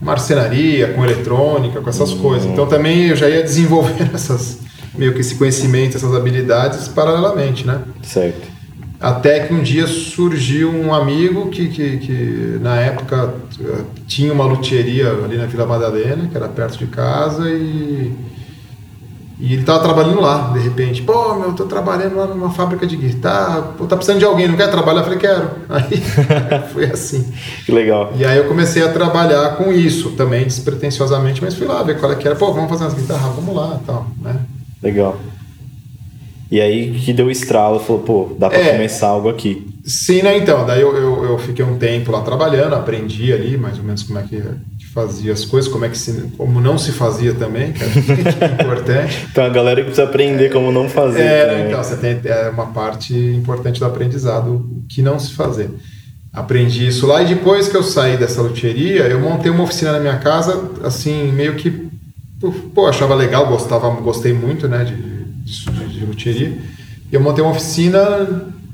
marcenaria, 0.00 0.88
com 0.92 1.04
eletrônica, 1.04 1.80
com 1.80 1.88
essas 1.88 2.12
coisas. 2.12 2.50
Então 2.50 2.66
também 2.66 3.08
eu 3.08 3.16
já 3.16 3.28
ia 3.28 3.42
desenvolvendo 3.42 4.10
essas, 4.14 4.58
meio 4.94 5.14
que 5.14 5.20
esse 5.20 5.34
conhecimento, 5.36 5.96
essas 5.96 6.14
habilidades 6.14 6.88
paralelamente, 6.88 7.66
né? 7.66 7.80
Certo. 8.02 8.60
Até 9.00 9.40
que 9.40 9.54
um 9.54 9.62
dia 9.62 9.86
surgiu 9.86 10.70
um 10.70 10.92
amigo 10.92 11.48
que, 11.48 11.68
que, 11.68 11.96
que 11.96 12.58
na 12.60 12.76
época 12.76 13.32
eh, 13.58 13.82
tinha 14.06 14.30
uma 14.30 14.44
luthieria 14.44 15.10
ali 15.24 15.38
na 15.38 15.46
Vila 15.46 15.64
Madalena, 15.64 16.28
que 16.28 16.36
era 16.36 16.48
perto 16.48 16.76
de 16.76 16.86
casa, 16.86 17.48
e, 17.48 18.14
e 19.38 19.54
ele 19.54 19.62
estava 19.62 19.82
trabalhando 19.82 20.20
lá, 20.20 20.50
de 20.52 20.58
repente. 20.58 21.00
Pô, 21.00 21.34
meu, 21.36 21.54
tô 21.54 21.64
trabalhando 21.64 22.14
lá 22.14 22.26
numa 22.26 22.50
fábrica 22.50 22.86
de 22.86 22.94
guitarra, 22.94 23.62
pô, 23.78 23.86
tá 23.86 23.96
precisando 23.96 24.18
de 24.18 24.26
alguém, 24.26 24.46
não 24.46 24.56
quer 24.56 24.70
trabalhar? 24.70 25.00
Eu 25.00 25.04
falei, 25.04 25.18
quero. 25.18 25.50
Aí 25.70 26.02
foi 26.70 26.84
assim. 26.84 27.26
Que 27.64 27.72
legal. 27.72 28.12
E 28.16 28.26
aí 28.26 28.36
eu 28.36 28.48
comecei 28.48 28.84
a 28.84 28.92
trabalhar 28.92 29.56
com 29.56 29.72
isso 29.72 30.10
também, 30.10 30.44
despretensiosamente, 30.44 31.42
mas 31.42 31.54
fui 31.54 31.66
lá 31.66 31.82
ver 31.82 31.98
qual 31.98 32.12
é 32.12 32.16
que 32.16 32.26
era. 32.28 32.36
Pô, 32.36 32.52
vamos 32.52 32.68
fazer 32.68 32.84
umas 32.84 32.92
guitarras, 32.92 33.34
vamos 33.34 33.56
lá 33.56 33.80
tal, 33.86 34.06
né? 34.20 34.36
Legal. 34.82 35.20
E 36.50 36.60
aí 36.60 36.92
que 36.92 37.12
deu 37.12 37.30
estralo, 37.30 37.78
falou, 37.78 38.02
pô, 38.02 38.36
dá 38.38 38.48
pra 38.50 38.58
É. 38.58 38.72
começar 38.72 39.06
algo 39.08 39.28
aqui. 39.28 39.66
Sim, 39.84 40.22
né? 40.22 40.36
Então, 40.36 40.66
daí 40.66 40.80
eu, 40.80 40.94
eu, 40.96 41.24
eu 41.24 41.38
fiquei 41.38 41.64
um 41.64 41.78
tempo 41.78 42.10
lá 42.10 42.22
trabalhando, 42.22 42.74
aprendi 42.74 43.32
ali 43.32 43.56
mais 43.56 43.78
ou 43.78 43.84
menos 43.84 44.02
como 44.02 44.18
é 44.18 44.22
que, 44.22 44.42
fazia 44.92 45.32
as 45.32 45.44
coisas, 45.44 45.70
como 45.70 45.84
é 45.84 45.88
que 45.88 45.96
se, 45.96 46.12
como 46.36 46.60
não 46.60 46.76
se 46.76 46.90
fazia 46.92 47.32
também, 47.32 47.70
que 47.72 47.82
é 47.82 48.62
importante. 48.62 49.26
Então 49.30 49.44
a 49.44 49.48
galera 49.48 49.80
que 49.80 49.86
precisa 49.86 50.04
aprender 50.04 50.50
como 50.50 50.72
não 50.72 50.88
fazer. 50.88 51.22
É, 51.22 51.46
também. 51.46 51.66
então, 51.68 51.82
você 51.82 51.96
tem 51.96 52.20
é 52.24 52.48
uma 52.48 52.66
parte 52.66 53.14
importante 53.14 53.78
do 53.78 53.86
aprendizado 53.86 54.68
que 54.88 55.00
não 55.02 55.18
se 55.18 55.32
fazer. 55.32 55.70
Aprendi 56.32 56.86
isso 56.88 57.06
lá 57.06 57.22
e 57.22 57.26
depois 57.26 57.68
que 57.68 57.76
eu 57.76 57.82
saí 57.82 58.16
dessa 58.16 58.42
luthieria, 58.42 59.02
eu 59.02 59.20
montei 59.20 59.50
uma 59.50 59.62
oficina 59.64 59.92
na 59.92 60.00
minha 60.00 60.18
casa, 60.18 60.70
assim, 60.84 61.30
meio 61.32 61.54
que, 61.54 61.88
pô, 62.74 62.86
achava 62.86 63.14
legal, 63.14 63.46
gostava, 63.46 63.88
gostei 64.00 64.32
muito, 64.32 64.66
né, 64.66 64.84
de, 64.84 64.94
de. 64.94 66.70
E 67.12 67.14
eu 67.14 67.20
montei 67.20 67.42
uma 67.42 67.50
oficina 67.50 68.00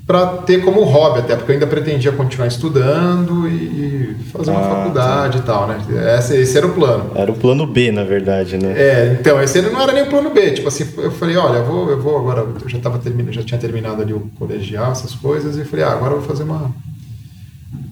para 0.06 0.26
ter 0.28 0.64
como 0.64 0.84
hobby, 0.84 1.18
até 1.18 1.34
porque 1.34 1.50
eu 1.50 1.54
ainda 1.54 1.66
pretendia 1.66 2.12
continuar 2.12 2.46
estudando 2.46 3.48
e 3.48 4.14
fazer 4.32 4.52
uma 4.52 4.60
Ah, 4.60 4.70
faculdade 4.70 5.38
e 5.38 5.40
tal, 5.40 5.66
né? 5.66 5.78
Esse, 6.16 6.36
esse 6.36 6.56
era 6.56 6.66
o 6.66 6.72
plano. 6.72 7.10
Era 7.16 7.32
o 7.32 7.34
plano 7.34 7.66
B, 7.66 7.90
na 7.90 8.04
verdade, 8.04 8.56
né? 8.56 8.72
É, 8.76 9.16
então, 9.18 9.42
esse 9.42 9.60
não 9.62 9.80
era 9.80 9.92
nem 9.92 10.04
o 10.04 10.06
plano 10.06 10.30
B. 10.30 10.52
Tipo 10.52 10.69
assim, 10.69 10.86
eu 10.98 11.10
falei, 11.10 11.36
olha, 11.36 11.58
eu 11.58 11.64
vou, 11.64 11.90
eu 11.90 12.00
vou 12.00 12.19
agora, 12.19 12.42
eu 12.62 12.69
já 12.69 12.78
tava 12.78 13.00
já 13.30 13.42
tinha 13.42 13.58
terminado 13.58 14.00
ali 14.00 14.12
o 14.12 14.30
colegial, 14.38 14.92
essas 14.92 15.12
coisas, 15.14 15.56
e 15.56 15.64
falei, 15.64 15.84
ah, 15.84 15.92
agora 15.92 16.14
eu 16.14 16.20
vou 16.20 16.28
fazer 16.28 16.44
uma, 16.44 16.70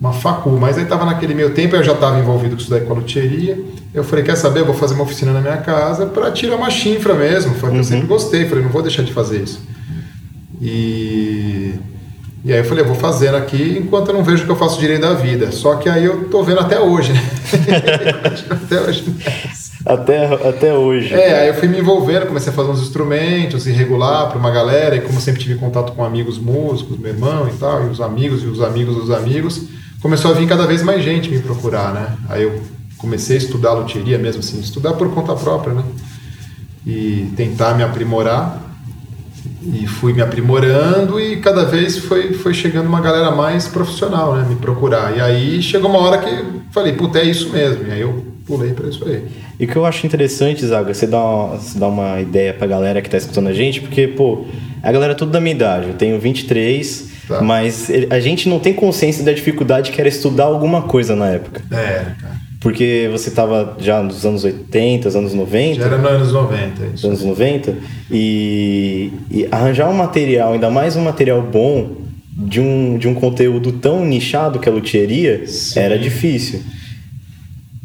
uma 0.00 0.12
facu. 0.12 0.50
Mas 0.50 0.76
aí 0.78 0.84
tava 0.84 1.04
naquele 1.04 1.34
meio 1.34 1.50
tempo, 1.50 1.76
eu 1.76 1.82
já 1.82 1.92
estava 1.92 2.18
envolvido 2.18 2.56
com 2.56 2.62
isso 2.62 2.70
daí 2.70 2.82
com 2.82 2.92
a 2.92 2.96
luthieria. 2.96 3.58
Eu 3.92 4.04
falei, 4.04 4.24
quer 4.24 4.36
saber, 4.36 4.60
eu 4.60 4.66
vou 4.66 4.74
fazer 4.74 4.94
uma 4.94 5.04
oficina 5.04 5.32
na 5.32 5.40
minha 5.40 5.56
casa 5.58 6.06
para 6.06 6.30
tirar 6.30 6.56
uma 6.56 6.70
chinfra 6.70 7.14
mesmo. 7.14 7.54
Foi 7.54 7.68
o 7.68 7.72
que 7.72 7.78
eu 7.78 7.84
sempre 7.84 8.06
gostei, 8.06 8.46
falei, 8.46 8.64
não 8.64 8.70
vou 8.70 8.82
deixar 8.82 9.02
de 9.02 9.12
fazer 9.12 9.42
isso. 9.42 9.60
E, 10.60 11.74
e 12.44 12.52
aí 12.52 12.58
eu 12.58 12.64
falei, 12.64 12.82
eu 12.82 12.88
vou 12.88 12.96
fazendo 12.96 13.36
aqui 13.36 13.78
enquanto 13.80 14.08
eu 14.08 14.14
não 14.14 14.24
vejo 14.24 14.42
o 14.42 14.46
que 14.46 14.52
eu 14.52 14.56
faço 14.56 14.78
direito 14.80 15.02
da 15.02 15.14
vida. 15.14 15.52
Só 15.52 15.76
que 15.76 15.88
aí 15.88 16.04
eu 16.04 16.24
tô 16.28 16.42
vendo 16.42 16.60
até 16.60 16.80
hoje, 16.80 17.12
né? 17.12 17.20
até 18.50 18.80
hoje. 18.80 19.04
Até, 19.84 20.48
até 20.48 20.72
hoje. 20.72 21.12
É, 21.12 21.40
aí 21.40 21.48
eu 21.48 21.54
fui 21.54 21.68
me 21.68 21.78
envolvendo, 21.78 22.26
comecei 22.26 22.50
a 22.50 22.54
fazer 22.54 22.70
uns 22.70 22.80
instrumentos 22.80 23.66
irregular 23.66 24.28
para 24.28 24.38
uma 24.38 24.50
galera, 24.50 24.96
e 24.96 25.00
como 25.02 25.20
sempre 25.20 25.42
tive 25.42 25.56
contato 25.56 25.92
com 25.92 26.02
amigos 26.02 26.38
músicos, 26.38 26.98
meu 26.98 27.10
irmão 27.10 27.46
e 27.48 27.52
tal, 27.58 27.86
e 27.86 27.90
os 27.90 28.00
amigos 28.00 28.42
e 28.42 28.46
os 28.46 28.62
amigos 28.62 28.96
dos 28.96 29.10
amigos, 29.10 29.64
começou 30.04 30.32
a 30.32 30.34
vir 30.34 30.46
cada 30.46 30.66
vez 30.66 30.82
mais 30.82 31.02
gente 31.02 31.30
me 31.30 31.38
procurar, 31.38 31.94
né? 31.94 32.14
Aí 32.28 32.42
eu 32.42 32.60
comecei 32.98 33.36
a 33.36 33.38
estudar 33.38 33.72
luthieria 33.72 34.18
mesmo 34.18 34.40
assim, 34.40 34.60
estudar 34.60 34.92
por 34.92 35.10
conta 35.14 35.34
própria, 35.34 35.72
né? 35.72 35.82
E 36.86 37.32
tentar 37.34 37.74
me 37.74 37.82
aprimorar. 37.82 38.62
E 39.62 39.86
fui 39.86 40.12
me 40.12 40.20
aprimorando 40.20 41.18
e 41.18 41.38
cada 41.38 41.64
vez 41.64 41.96
foi, 41.96 42.34
foi 42.34 42.52
chegando 42.52 42.86
uma 42.86 43.00
galera 43.00 43.30
mais 43.30 43.66
profissional, 43.66 44.36
né? 44.36 44.46
Me 44.46 44.56
procurar. 44.56 45.16
E 45.16 45.22
aí 45.22 45.62
chegou 45.62 45.88
uma 45.88 46.00
hora 46.00 46.18
que 46.18 46.44
falei, 46.70 46.92
puta, 46.92 47.18
é 47.18 47.24
isso 47.24 47.48
mesmo. 47.48 47.86
E 47.88 47.92
aí 47.92 48.02
eu 48.02 48.26
pulei 48.46 48.74
para 48.74 48.90
isso 48.90 49.02
aí. 49.08 49.26
E 49.58 49.64
o 49.64 49.68
que 49.68 49.76
eu 49.76 49.86
acho 49.86 50.06
interessante, 50.06 50.66
Zaga, 50.66 50.92
você 50.92 51.06
dá 51.06 51.18
uma, 51.18 51.56
você 51.56 51.78
dá 51.78 51.88
uma 51.88 52.20
ideia 52.20 52.52
pra 52.52 52.66
galera 52.66 53.00
que 53.00 53.08
tá 53.08 53.16
escutando 53.16 53.48
a 53.48 53.54
gente, 53.54 53.80
porque, 53.80 54.06
pô, 54.06 54.44
a 54.82 54.92
galera 54.92 55.12
é 55.12 55.16
tudo 55.16 55.32
da 55.32 55.40
minha 55.40 55.54
idade. 55.54 55.88
Eu 55.88 55.94
tenho 55.94 56.20
23, 56.20 57.13
Tá. 57.26 57.40
mas 57.40 57.90
a 58.10 58.20
gente 58.20 58.48
não 58.48 58.58
tem 58.58 58.74
consciência 58.74 59.24
da 59.24 59.32
dificuldade 59.32 59.90
que 59.90 60.00
era 60.00 60.08
estudar 60.08 60.44
alguma 60.44 60.82
coisa 60.82 61.16
na 61.16 61.28
época. 61.28 61.62
É, 61.70 62.12
cara. 62.20 62.44
Porque 62.60 63.08
você 63.12 63.30
tava 63.30 63.76
já 63.78 64.02
nos 64.02 64.24
anos 64.24 64.42
80, 64.42 65.18
anos 65.18 65.34
90. 65.34 65.74
Já 65.80 65.86
era 65.86 65.98
nos 65.98 66.10
anos 66.10 66.32
90, 66.32 66.84
dos 66.84 66.94
isso. 66.94 67.06
anos 67.06 67.22
90 67.22 67.74
e, 68.10 69.12
e 69.30 69.48
arranjar 69.50 69.88
um 69.90 69.94
material, 69.94 70.54
ainda 70.54 70.70
mais 70.70 70.96
um 70.96 71.02
material 71.02 71.42
bom 71.42 71.96
de 72.36 72.60
um, 72.60 72.96
de 72.98 73.06
um 73.06 73.14
conteúdo 73.14 73.72
tão 73.72 74.04
nichado 74.04 74.58
que 74.58 74.68
a 74.68 74.72
luthieria 74.72 75.46
Sim. 75.46 75.78
era 75.78 75.98
difícil. 75.98 76.62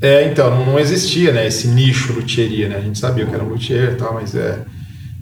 É, 0.01 0.25
então, 0.31 0.49
não, 0.49 0.65
não 0.65 0.79
existia, 0.79 1.33
né, 1.33 1.45
esse 1.45 1.67
nicho 1.67 2.13
luthieria, 2.13 2.69
né? 2.69 2.77
A 2.77 2.81
gente 2.81 2.97
sabia 2.97 3.25
que 3.25 3.35
era 3.35 3.43
um 3.43 3.49
luthier 3.49 3.91
e 3.91 3.95
tal, 3.95 4.13
mas 4.13 4.33
é, 4.33 4.59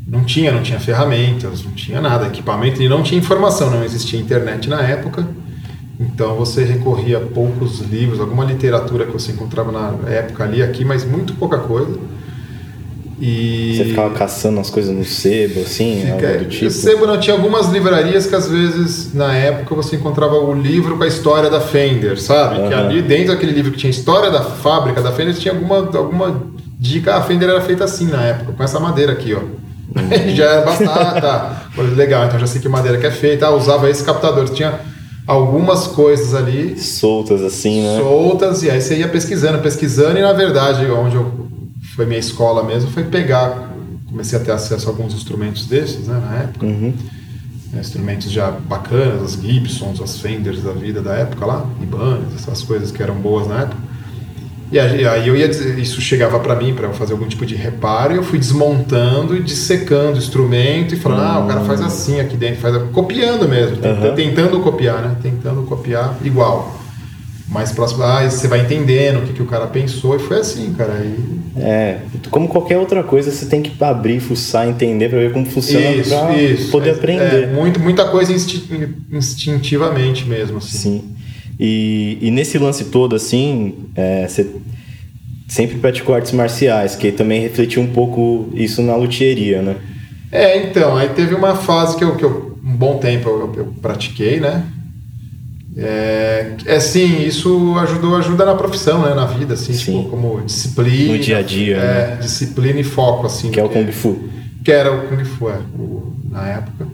não 0.08 0.24
tinha, 0.24 0.52
não 0.52 0.62
tinha 0.64 0.80
ferramentas, 0.80 1.64
não 1.64 1.72
tinha 1.72 2.00
nada, 2.00 2.28
equipamento, 2.28 2.82
e 2.82 2.88
não 2.88 3.04
tinha 3.04 3.20
informação, 3.20 3.70
não 3.70 3.84
existia 3.84 4.20
internet 4.20 4.70
na 4.70 4.82
época. 4.82 5.28
Então 6.00 6.36
você 6.36 6.64
recorria 6.64 7.18
a 7.18 7.22
poucos 7.22 7.80
livros, 7.82 8.20
alguma 8.20 8.46
literatura 8.46 9.06
que 9.06 9.12
você 9.12 9.32
encontrava 9.32 9.72
na 9.72 10.10
época 10.10 10.44
ali, 10.44 10.62
aqui, 10.62 10.86
mas 10.86 11.04
muito 11.04 11.34
pouca 11.34 11.58
coisa. 11.58 11.98
E 13.20 13.74
Você 13.76 13.86
ficava 13.86 14.14
caçando 14.14 14.60
as 14.60 14.70
coisas 14.70 14.96
no 14.96 15.04
sebo, 15.04 15.62
assim, 15.62 16.02
Fica- 16.06 16.28
algo 16.34 16.44
do 16.44 16.50
tipo. 16.50 16.70
Sebo, 16.70 17.08
não, 17.08 17.20
tinha 17.20 17.36
algumas 17.36 17.68
livrarias 17.70 18.28
que 18.28 18.36
às 18.36 18.48
vezes, 18.48 19.12
na 19.12 19.34
época, 19.34 19.74
você 19.74 19.96
encontrava 19.96 20.36
o 20.36 20.54
livro 20.54 20.96
com 20.98 21.04
a 21.04 21.08
história 21.08 21.50
da 21.50 21.60
Fender, 21.60 22.22
sabe? 22.22 22.68
Que 22.68 22.74
Aham. 22.76 22.86
ali 22.90 23.02
dentro 23.02 23.34
daquele 23.34 23.54
livro 23.54 23.72
que 23.72 23.78
tinha 23.80 23.90
história 23.90 24.30
da 24.30 24.44
fábrica 24.44 25.02
da 25.02 25.12
Fender, 25.12 25.34
tinha 25.34 25.52
alguma, 25.52 25.78
alguma 25.98 26.44
dica. 26.80 27.16
Ah, 27.16 27.18
a 27.18 27.22
Fender 27.24 27.50
era 27.50 27.60
feita 27.62 27.84
assim 27.86 28.06
na 28.06 28.22
época, 28.22 28.52
com 28.52 28.64
essa 28.64 28.80
madeira 28.80 29.14
aqui, 29.14 29.34
ó. 29.34 29.40
Já 30.36 30.62
bastante, 30.62 30.90
ah, 30.92 31.22
tá. 31.22 31.70
Legal, 31.96 32.26
então 32.26 32.40
já 32.40 32.48
sei 32.48 32.62
que 32.62 32.70
madeira 32.70 32.98
que 32.98 33.06
é 33.06 33.12
feita. 33.12 33.48
Ah, 33.48 33.56
usava 33.56 33.90
esse 33.90 34.04
captador. 34.04 34.50
Tinha 34.50 34.80
algumas 35.26 35.88
coisas 35.88 36.34
ali. 36.34 36.80
Soltas 36.80 37.42
assim, 37.42 37.84
né? 37.84 38.00
Soltas, 38.00 38.64
e 38.64 38.70
aí 38.70 38.82
você 38.82 38.98
ia 38.98 39.08
pesquisando, 39.08 39.60
pesquisando, 39.60 40.18
e 40.18 40.22
na 40.22 40.34
verdade, 40.34 40.86
onde 40.90 41.16
eu, 41.16 41.48
foi 41.96 42.06
minha 42.06 42.20
escola 42.20 42.64
mesmo, 42.64 42.90
foi 42.92 43.04
pegar. 43.04 43.68
Comecei 44.10 44.40
a 44.40 44.42
ter 44.42 44.52
acesso 44.52 44.88
a 44.88 44.92
alguns 44.92 45.14
instrumentos 45.14 45.66
desses, 45.66 46.08
né, 46.08 46.22
na 46.26 46.38
época. 46.44 46.66
Uhum. 46.66 46.94
Instrumentos 47.78 48.32
já 48.32 48.50
bacanas, 48.50 49.22
as 49.22 49.34
Gibsons, 49.34 50.02
as 50.02 50.20
Fenders 50.20 50.64
da 50.64 50.72
vida 50.72 51.02
da 51.02 51.14
época 51.14 51.46
lá, 51.46 51.66
Ibanez, 51.82 52.34
essas 52.36 52.64
coisas 52.64 52.90
que 52.90 53.04
eram 53.04 53.16
boas 53.16 53.48
na 53.48 53.62
época. 53.62 53.78
E 54.70 54.78
aí 54.78 55.28
eu 55.28 55.36
ia 55.36 55.48
dizer, 55.48 55.80
isso 55.80 56.02
chegava 56.02 56.40
para 56.40 56.56
mim 56.56 56.74
para 56.74 56.90
fazer 56.90 57.14
algum 57.14 57.26
tipo 57.26 57.46
de 57.46 57.56
reparo, 57.56 58.14
e 58.14 58.18
eu 58.18 58.24
fui 58.24 58.38
desmontando 58.38 59.36
e 59.36 59.42
dissecando 59.42 60.16
o 60.16 60.18
instrumento 60.18 60.94
e 60.94 60.98
falando, 60.98 61.22
ah, 61.22 61.40
o 61.40 61.48
cara 61.48 61.62
faz 61.62 61.80
assim 61.80 62.20
aqui 62.20 62.36
dentro, 62.36 62.60
faz 62.60 62.76
copiando 62.92 63.48
mesmo, 63.48 63.78
uhum. 63.78 64.16
tentando 64.16 64.60
copiar, 64.60 65.02
né? 65.02 65.16
Tentando 65.22 65.64
copiar 65.64 66.18
igual. 66.24 66.76
Mais 67.48 67.72
próximo, 67.72 68.04
ah, 68.04 68.30
você 68.30 68.46
vai 68.46 68.60
entendendo 68.60 69.20
o 69.20 69.22
que, 69.22 69.32
que 69.32 69.42
o 69.42 69.46
cara 69.46 69.68
pensou, 69.68 70.18
e 70.18 70.20
foi 70.20 70.40
assim, 70.40 70.74
cara. 70.74 70.96
E... 70.96 71.40
É, 71.56 72.00
como 72.30 72.50
qualquer 72.50 72.78
outra 72.78 73.02
coisa, 73.04 73.32
você 73.32 73.46
tem 73.46 73.62
que 73.62 73.82
abrir, 73.82 74.20
fuçar, 74.20 74.68
entender 74.68 75.08
para 75.08 75.20
ver 75.20 75.32
como 75.32 75.46
funciona 75.46 75.92
isso, 75.92 76.10
pra 76.10 76.38
isso. 76.38 76.72
poder 76.72 76.90
é, 76.90 76.94
aprender. 76.94 77.44
É, 77.44 77.48
muito, 77.48 77.80
muita 77.80 78.04
coisa 78.10 78.34
instintivamente 79.12 80.28
mesmo, 80.28 80.58
assim. 80.58 80.78
Sim. 80.78 81.17
E, 81.60 82.18
e 82.22 82.32
nesse 82.32 82.58
lance 82.58 82.86
todo, 82.86 83.16
assim, 83.16 83.74
é, 83.96 84.28
você 84.28 84.48
sempre 85.48 85.78
praticou 85.78 86.14
artes 86.14 86.32
marciais, 86.32 86.96
que 86.96 87.12
também 87.12 87.42
refletiu 87.42 87.82
um 87.82 87.88
pouco 87.88 88.50
isso 88.54 88.82
na 88.82 88.96
luthieria, 88.96 89.62
né? 89.62 89.76
É, 90.32 90.64
então, 90.64 90.96
aí 90.98 91.10
teve 91.10 91.34
uma 91.34 91.56
fase 91.56 91.98
que 91.98 92.04
eu, 92.04 92.16
que 92.16 92.26
eu 92.26 92.48
um 92.68 92.76
bom 92.76 92.98
tempo 92.98 93.30
eu, 93.30 93.54
eu 93.56 93.74
pratiquei, 93.82 94.40
né? 94.42 94.66
É, 95.78 96.54
é 96.66 96.80
sim, 96.80 97.22
isso 97.22 97.78
ajudou, 97.78 98.18
ajuda 98.18 98.46
na 98.46 98.56
profissão, 98.56 99.04
né, 99.04 99.14
na 99.14 99.26
vida, 99.26 99.54
assim, 99.54 99.74
sim. 99.74 99.98
tipo, 99.98 100.10
como 100.10 100.42
disciplina. 100.42 101.14
No 101.14 101.20
dia 101.20 101.38
a 101.38 101.42
dia, 101.42 101.78
é, 101.78 102.08
né? 102.10 102.18
disciplina 102.20 102.80
e 102.80 102.84
foco, 102.84 103.28
assim. 103.28 103.52
Que 103.52 103.60
é 103.60 103.64
o 103.64 103.70
Kung 103.70 103.90
Fu. 103.92 104.28
Que 104.64 104.72
era 104.72 104.92
o 104.92 105.08
Kung 105.08 105.24
Fu, 105.24 105.50
é, 105.50 105.60
o, 105.78 106.14
na 106.30 106.48
época. 106.48 106.88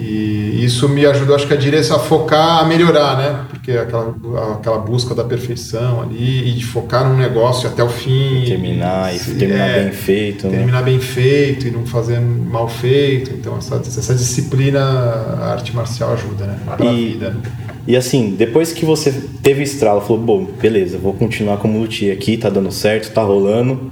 E 0.00 0.64
isso 0.64 0.88
me 0.88 1.04
ajudou, 1.04 1.34
acho 1.34 1.48
que 1.48 1.54
a 1.54 1.56
direção 1.56 1.96
a 1.96 1.98
focar, 1.98 2.60
a 2.60 2.64
melhorar, 2.64 3.18
né? 3.18 3.44
Porque 3.50 3.72
aquela, 3.72 4.14
aquela 4.54 4.78
busca 4.78 5.12
da 5.12 5.24
perfeição 5.24 6.00
ali 6.02 6.48
e 6.48 6.52
de 6.52 6.64
focar 6.64 7.08
num 7.08 7.16
negócio 7.16 7.68
até 7.68 7.82
o 7.82 7.88
fim. 7.88 8.44
Terminar 8.46 9.12
e, 9.12 9.18
terminar 9.18 9.68
é, 9.70 9.82
bem 9.82 9.92
feito. 9.92 10.46
Né? 10.46 10.56
Terminar 10.58 10.78
né? 10.78 10.84
bem 10.84 11.00
feito 11.00 11.66
e 11.66 11.72
não 11.72 11.84
fazer 11.84 12.20
mal 12.20 12.68
feito. 12.68 13.32
Então, 13.32 13.58
essa, 13.58 13.74
essa 13.74 14.14
disciplina, 14.14 14.80
a 14.80 15.50
arte 15.50 15.74
marcial 15.74 16.12
ajuda, 16.12 16.46
né? 16.46 16.60
Para 16.64 16.86
e, 16.86 17.08
vida. 17.08 17.36
E 17.84 17.96
assim, 17.96 18.36
depois 18.38 18.72
que 18.72 18.84
você 18.84 19.12
teve 19.42 19.64
estralo, 19.64 20.00
falou: 20.00 20.22
bom, 20.22 20.44
beleza, 20.44 20.96
vou 20.96 21.12
continuar 21.12 21.56
como 21.56 21.76
luthier 21.76 22.16
aqui, 22.16 22.36
tá 22.36 22.48
dando 22.48 22.70
certo, 22.70 23.12
tá 23.12 23.22
rolando. 23.22 23.90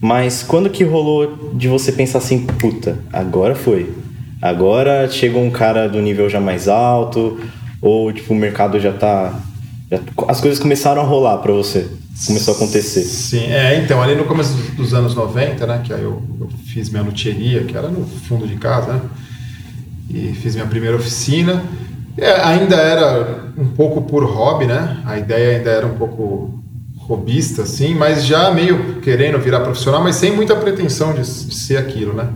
Mas 0.00 0.42
quando 0.42 0.68
que 0.68 0.82
rolou 0.82 1.52
de 1.54 1.68
você 1.68 1.92
pensar 1.92 2.18
assim, 2.18 2.44
puta, 2.44 2.98
agora 3.12 3.54
foi? 3.54 3.88
Agora 4.40 5.08
chegou 5.10 5.42
um 5.42 5.50
cara 5.50 5.88
do 5.88 6.00
nível 6.00 6.28
já 6.28 6.40
mais 6.40 6.68
alto, 6.68 7.40
ou 7.82 8.12
tipo, 8.12 8.32
o 8.32 8.36
mercado 8.36 8.78
já 8.78 8.92
tá. 8.92 9.34
Já, 9.90 9.98
as 10.28 10.40
coisas 10.40 10.60
começaram 10.60 11.02
a 11.02 11.04
rolar 11.04 11.38
para 11.38 11.52
você. 11.52 11.88
Começou 12.26 12.54
a 12.54 12.56
acontecer. 12.56 13.02
Sim, 13.02 13.46
é, 13.46 13.80
então, 13.80 14.02
ali 14.02 14.16
no 14.16 14.24
começo 14.24 14.52
dos 14.72 14.92
anos 14.92 15.14
90, 15.14 15.66
né, 15.66 15.80
que 15.84 15.92
aí 15.92 16.02
eu, 16.02 16.20
eu 16.40 16.48
fiz 16.66 16.90
minha 16.90 17.02
luthieria, 17.02 17.62
que 17.62 17.76
era 17.76 17.88
no 17.88 18.04
fundo 18.04 18.46
de 18.46 18.56
casa, 18.56 18.94
né, 18.94 19.00
e 20.10 20.32
fiz 20.34 20.54
minha 20.56 20.66
primeira 20.66 20.96
oficina. 20.96 21.62
É, 22.16 22.40
ainda 22.40 22.74
era 22.74 23.52
um 23.56 23.68
pouco 23.68 24.02
por 24.02 24.24
hobby, 24.24 24.66
né, 24.66 25.00
a 25.04 25.16
ideia 25.16 25.58
ainda 25.58 25.70
era 25.70 25.86
um 25.86 25.96
pouco 25.96 26.60
robista, 26.96 27.62
assim, 27.62 27.94
mas 27.94 28.26
já 28.26 28.50
meio 28.50 29.00
querendo 29.00 29.38
virar 29.38 29.60
profissional, 29.60 30.02
mas 30.02 30.16
sem 30.16 30.34
muita 30.34 30.56
pretensão 30.56 31.14
de, 31.14 31.22
de 31.22 31.54
ser 31.54 31.76
aquilo, 31.76 32.12
né. 32.12 32.28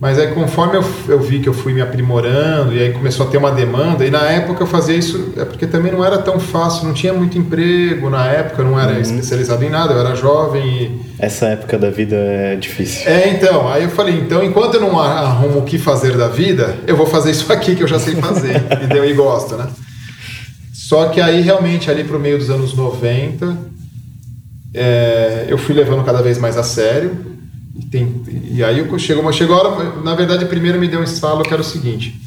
Mas 0.00 0.18
aí 0.18 0.28
conforme 0.28 0.78
eu, 0.78 0.84
eu 1.08 1.20
vi 1.20 1.40
que 1.40 1.48
eu 1.48 1.52
fui 1.52 1.74
me 1.74 1.82
aprimorando 1.82 2.72
e 2.72 2.80
aí 2.80 2.90
começou 2.90 3.26
a 3.26 3.30
ter 3.30 3.36
uma 3.36 3.52
demanda, 3.52 4.02
e 4.02 4.10
na 4.10 4.22
época 4.22 4.62
eu 4.62 4.66
fazia 4.66 4.96
isso, 4.96 5.34
é 5.36 5.44
porque 5.44 5.66
também 5.66 5.92
não 5.92 6.02
era 6.02 6.16
tão 6.16 6.40
fácil, 6.40 6.86
não 6.86 6.94
tinha 6.94 7.12
muito 7.12 7.36
emprego 7.36 8.08
na 8.08 8.26
época, 8.26 8.62
eu 8.62 8.64
não 8.64 8.80
era 8.80 8.94
uhum. 8.94 9.00
especializado 9.00 9.62
em 9.62 9.68
nada, 9.68 9.92
eu 9.92 10.00
era 10.00 10.14
jovem 10.14 10.66
e... 10.66 11.00
Essa 11.18 11.48
época 11.48 11.76
da 11.76 11.90
vida 11.90 12.16
é 12.16 12.56
difícil. 12.56 13.06
É, 13.06 13.28
então, 13.28 13.70
aí 13.70 13.82
eu 13.82 13.90
falei, 13.90 14.18
então 14.18 14.42
enquanto 14.42 14.76
eu 14.76 14.80
não 14.80 14.98
arrumo 14.98 15.58
o 15.58 15.64
que 15.64 15.78
fazer 15.78 16.16
da 16.16 16.28
vida, 16.28 16.76
eu 16.86 16.96
vou 16.96 17.06
fazer 17.06 17.30
isso 17.32 17.52
aqui 17.52 17.76
que 17.76 17.82
eu 17.82 17.88
já 17.88 17.98
sei 17.98 18.14
fazer, 18.14 18.56
entendeu? 18.72 19.04
E 19.04 19.12
gosto, 19.12 19.54
né? 19.54 19.66
Só 20.72 21.08
que 21.10 21.20
aí 21.20 21.42
realmente 21.42 21.90
ali 21.90 22.04
pro 22.04 22.18
meio 22.18 22.38
dos 22.38 22.48
anos 22.48 22.74
90, 22.74 23.54
é, 24.72 25.44
eu 25.46 25.58
fui 25.58 25.74
levando 25.74 26.02
cada 26.06 26.22
vez 26.22 26.38
mais 26.38 26.56
a 26.56 26.62
sério, 26.62 27.18
e, 27.28 27.29
tem, 27.90 28.22
e 28.50 28.62
aí 28.62 28.76
chegou, 28.98 29.32
chegou 29.32 29.56
a 29.56 29.62
hora, 29.62 30.02
na 30.02 30.14
verdade, 30.14 30.44
primeiro 30.46 30.78
me 30.78 30.88
deu 30.88 31.00
um 31.00 31.04
estalo 31.04 31.42
que 31.42 31.52
era 31.52 31.62
o 31.62 31.64
seguinte. 31.64 32.20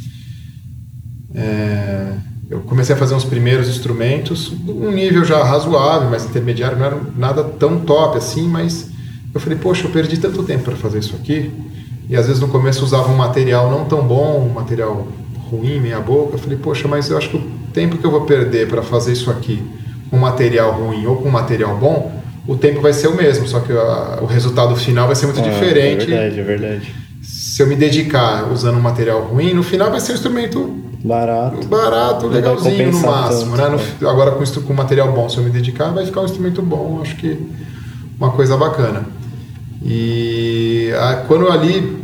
É, 1.33 2.13
eu 2.49 2.59
comecei 2.61 2.95
a 2.95 2.97
fazer 2.97 3.15
uns 3.15 3.25
primeiros 3.25 3.67
instrumentos, 3.67 4.53
um 4.67 4.91
nível 4.91 5.25
já 5.25 5.43
razoável, 5.43 6.09
mas 6.09 6.25
intermediário, 6.25 6.77
não 6.77 6.85
era 6.85 7.01
nada 7.15 7.43
tão 7.43 7.79
top 7.79 8.17
assim, 8.17 8.47
mas 8.47 8.89
eu 9.33 9.39
falei, 9.39 9.57
poxa, 9.57 9.87
eu 9.87 9.91
perdi 9.91 10.17
tanto 10.17 10.43
tempo 10.43 10.63
para 10.63 10.75
fazer 10.75 10.99
isso 10.99 11.15
aqui, 11.15 11.51
e 12.07 12.15
às 12.15 12.27
vezes 12.27 12.41
no 12.41 12.47
começo 12.47 12.83
usava 12.83 13.11
um 13.11 13.15
material 13.15 13.71
não 13.71 13.85
tão 13.85 14.05
bom, 14.05 14.47
um 14.47 14.53
material 14.53 15.07
ruim, 15.49 15.79
meia 15.79 15.99
boca, 15.99 16.35
eu 16.35 16.39
falei, 16.39 16.57
poxa, 16.57 16.87
mas 16.87 17.09
eu 17.09 17.17
acho 17.17 17.29
que 17.29 17.37
o 17.37 17.51
tempo 17.73 17.97
que 17.97 18.05
eu 18.05 18.11
vou 18.11 18.21
perder 18.21 18.67
para 18.67 18.81
fazer 18.81 19.13
isso 19.13 19.31
aqui 19.31 19.63
com 20.09 20.17
material 20.17 20.71
ruim 20.73 21.05
ou 21.07 21.17
com 21.17 21.29
material 21.29 21.75
bom, 21.77 22.22
o 22.47 22.55
tempo 22.55 22.81
vai 22.81 22.93
ser 22.93 23.07
o 23.07 23.15
mesmo, 23.15 23.47
só 23.47 23.59
que 23.59 23.71
a, 23.71 24.19
o 24.21 24.25
resultado 24.25 24.75
final 24.75 25.07
vai 25.07 25.15
ser 25.15 25.27
muito 25.27 25.39
é, 25.39 25.49
diferente. 25.49 26.03
É 26.03 26.05
verdade, 26.05 26.39
é 26.39 26.43
verdade. 26.43 26.95
Se 27.21 27.61
eu 27.61 27.67
me 27.67 27.75
dedicar 27.75 28.51
usando 28.51 28.77
um 28.77 28.81
material 28.81 29.21
ruim, 29.23 29.53
no 29.53 29.63
final 29.63 29.89
vai 29.89 29.99
ser 29.99 30.11
um 30.11 30.15
instrumento 30.15 30.83
barato, 31.03 31.67
barato 31.67 32.27
legalzinho 32.27 32.91
no 32.91 32.99
máximo. 32.99 33.55
Tanto, 33.55 33.77
né? 33.77 33.81
No, 34.01 34.07
é. 34.07 34.11
agora 34.11 34.31
com, 34.31 34.43
com 34.43 34.73
material 34.73 35.13
bom, 35.13 35.29
se 35.29 35.37
eu 35.37 35.43
me 35.43 35.49
dedicar, 35.49 35.91
vai 35.91 36.05
ficar 36.05 36.21
um 36.21 36.25
instrumento 36.25 36.61
bom. 36.61 36.99
Acho 37.01 37.15
que 37.15 37.39
uma 38.17 38.31
coisa 38.31 38.57
bacana. 38.57 39.05
E 39.81 40.91
a, 40.99 41.15
quando 41.27 41.49
ali, 41.49 42.01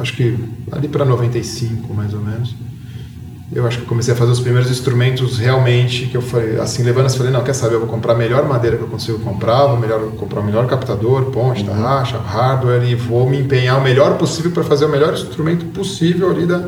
acho 0.00 0.14
que 0.14 0.38
ali 0.72 0.88
para 0.88 1.04
95 1.04 1.92
mais 1.94 2.12
ou 2.14 2.20
menos, 2.20 2.54
eu 3.50 3.66
acho 3.66 3.78
que 3.78 3.86
comecei 3.86 4.12
a 4.12 4.16
fazer 4.16 4.30
os 4.30 4.40
primeiros 4.40 4.70
instrumentos 4.70 5.38
realmente 5.38 6.06
que 6.06 6.16
eu 6.16 6.20
falei, 6.20 6.60
assim, 6.60 6.82
levando 6.82 7.06
assim, 7.06 7.16
falei, 7.16 7.32
não, 7.32 7.42
quer 7.42 7.54
saber, 7.54 7.76
eu 7.76 7.80
vou 7.80 7.88
comprar 7.88 8.12
a 8.12 8.16
melhor 8.16 8.46
madeira 8.46 8.76
que 8.76 8.82
eu 8.82 8.88
consigo 8.88 9.18
comprar, 9.20 9.66
vou 9.66 9.78
melhor, 9.78 10.00
comprar 10.18 10.40
o 10.40 10.44
melhor 10.44 10.66
captador, 10.66 11.26
ponte, 11.26 11.62
uhum. 11.62 11.68
tarraxa, 11.68 12.18
hardware 12.18 12.84
e 12.84 12.94
vou 12.94 13.28
me 13.28 13.38
empenhar 13.38 13.78
o 13.78 13.82
melhor 13.82 14.18
possível 14.18 14.50
para 14.50 14.62
fazer 14.62 14.84
o 14.84 14.88
melhor 14.88 15.14
instrumento 15.14 15.64
possível 15.66 16.30
ali 16.30 16.44
da... 16.44 16.62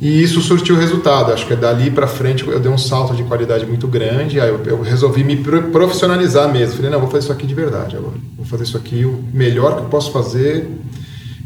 E 0.00 0.22
isso 0.22 0.40
surtiu 0.40 0.76
resultado, 0.76 1.32
acho 1.32 1.46
que 1.46 1.56
dali 1.56 1.90
para 1.90 2.06
frente 2.06 2.46
eu 2.46 2.60
dei 2.60 2.70
um 2.70 2.78
salto 2.78 3.14
de 3.14 3.22
qualidade 3.24 3.64
muito 3.66 3.86
grande, 3.86 4.40
aí 4.40 4.48
eu, 4.48 4.60
eu 4.64 4.82
resolvi 4.82 5.22
me 5.22 5.36
profissionalizar 5.36 6.52
mesmo, 6.52 6.76
falei, 6.76 6.90
não, 6.90 7.00
vou 7.00 7.08
fazer 7.08 7.24
isso 7.24 7.32
aqui 7.32 7.46
de 7.46 7.54
verdade 7.54 7.96
agora, 7.96 8.14
vou 8.36 8.46
fazer 8.46 8.64
isso 8.64 8.76
aqui 8.76 9.04
o 9.04 9.24
melhor 9.32 9.76
que 9.76 9.82
eu 9.82 9.88
posso 9.88 10.12
fazer, 10.12 10.68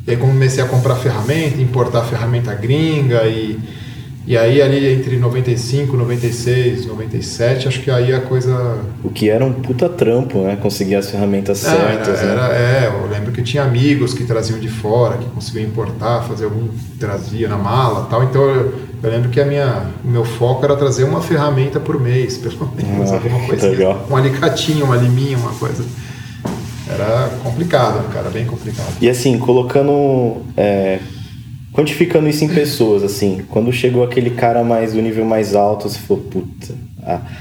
e 0.07 0.11
aí 0.11 0.17
comecei 0.17 0.63
a 0.63 0.67
comprar 0.67 0.97
ferramenta, 0.97 1.61
importar 1.61 2.03
ferramenta 2.03 2.53
gringa 2.55 3.25
e 3.25 3.59
e 4.25 4.37
aí 4.37 4.63
ali 4.63 4.93
entre 4.93 5.17
95, 5.17 5.97
96, 5.97 6.87
97, 6.87 7.67
acho 7.67 7.81
que 7.81 7.91
aí 7.91 8.13
a 8.13 8.21
coisa... 8.21 8.79
O 9.03 9.11
que 9.11 9.29
era 9.29 9.45
um 9.45 9.53
puta 9.53 9.89
trampo, 9.89 10.43
né? 10.43 10.57
Conseguir 10.57 10.95
as 10.95 11.11
ferramentas 11.11 11.65
é, 11.65 11.71
certas. 11.71 12.23
Era, 12.23 12.49
né? 12.49 12.55
É, 12.55 12.87
eu 12.87 13.09
lembro 13.09 13.33
que 13.33 13.43
tinha 13.43 13.65
amigos 13.65 14.15
que 14.15 14.25
traziam 14.25 14.61
de 14.61 14.69
fora, 14.69 15.19
que 15.19 15.25
conseguiam 15.27 15.65
importar, 15.65 16.23
fazer 16.23 16.45
algum... 16.45 16.69
trazia 17.01 17.49
na 17.49 17.59
mala 17.59 18.07
tal. 18.09 18.23
Então 18.23 18.43
eu, 18.43 18.73
eu 19.03 19.11
lembro 19.11 19.29
que 19.29 19.41
a 19.41 19.45
minha, 19.45 19.87
o 20.05 20.09
meu 20.09 20.25
foco 20.25 20.65
era 20.65 20.77
trazer 20.77 21.03
uma 21.03 21.21
ferramenta 21.21 21.81
por 21.81 22.01
mês, 22.01 22.39
pelo 22.39 22.73
menos. 22.77 23.11
Ah, 23.11 23.15
alguma 23.15 23.45
coisa. 23.45 23.69
Legal. 23.69 24.07
Um 24.09 24.17
alicatinho, 24.17 24.85
uma 24.85 24.97
liminha, 24.97 25.37
uma 25.37 25.53
coisa. 25.53 25.85
Era 26.89 27.29
complicado, 27.43 28.09
cara, 28.13 28.31
bem 28.31 28.47
complicado. 28.47 28.95
E 29.01 29.09
assim, 29.09 29.37
colocando... 29.37 30.43
É 30.57 31.01
Quantificando 31.73 32.29
isso 32.29 32.45
em 32.45 32.49
pessoas, 32.49 33.03
assim, 33.03 33.45
quando 33.49 33.73
chegou 33.73 34.05
aquele 34.05 34.31
cara 34.31 34.63
mais 34.63 34.93
do 34.93 35.01
nível 35.01 35.25
mais 35.25 35.55
alto, 35.55 35.89
você 35.89 35.99
falou, 35.99 36.23
puta, 36.25 36.75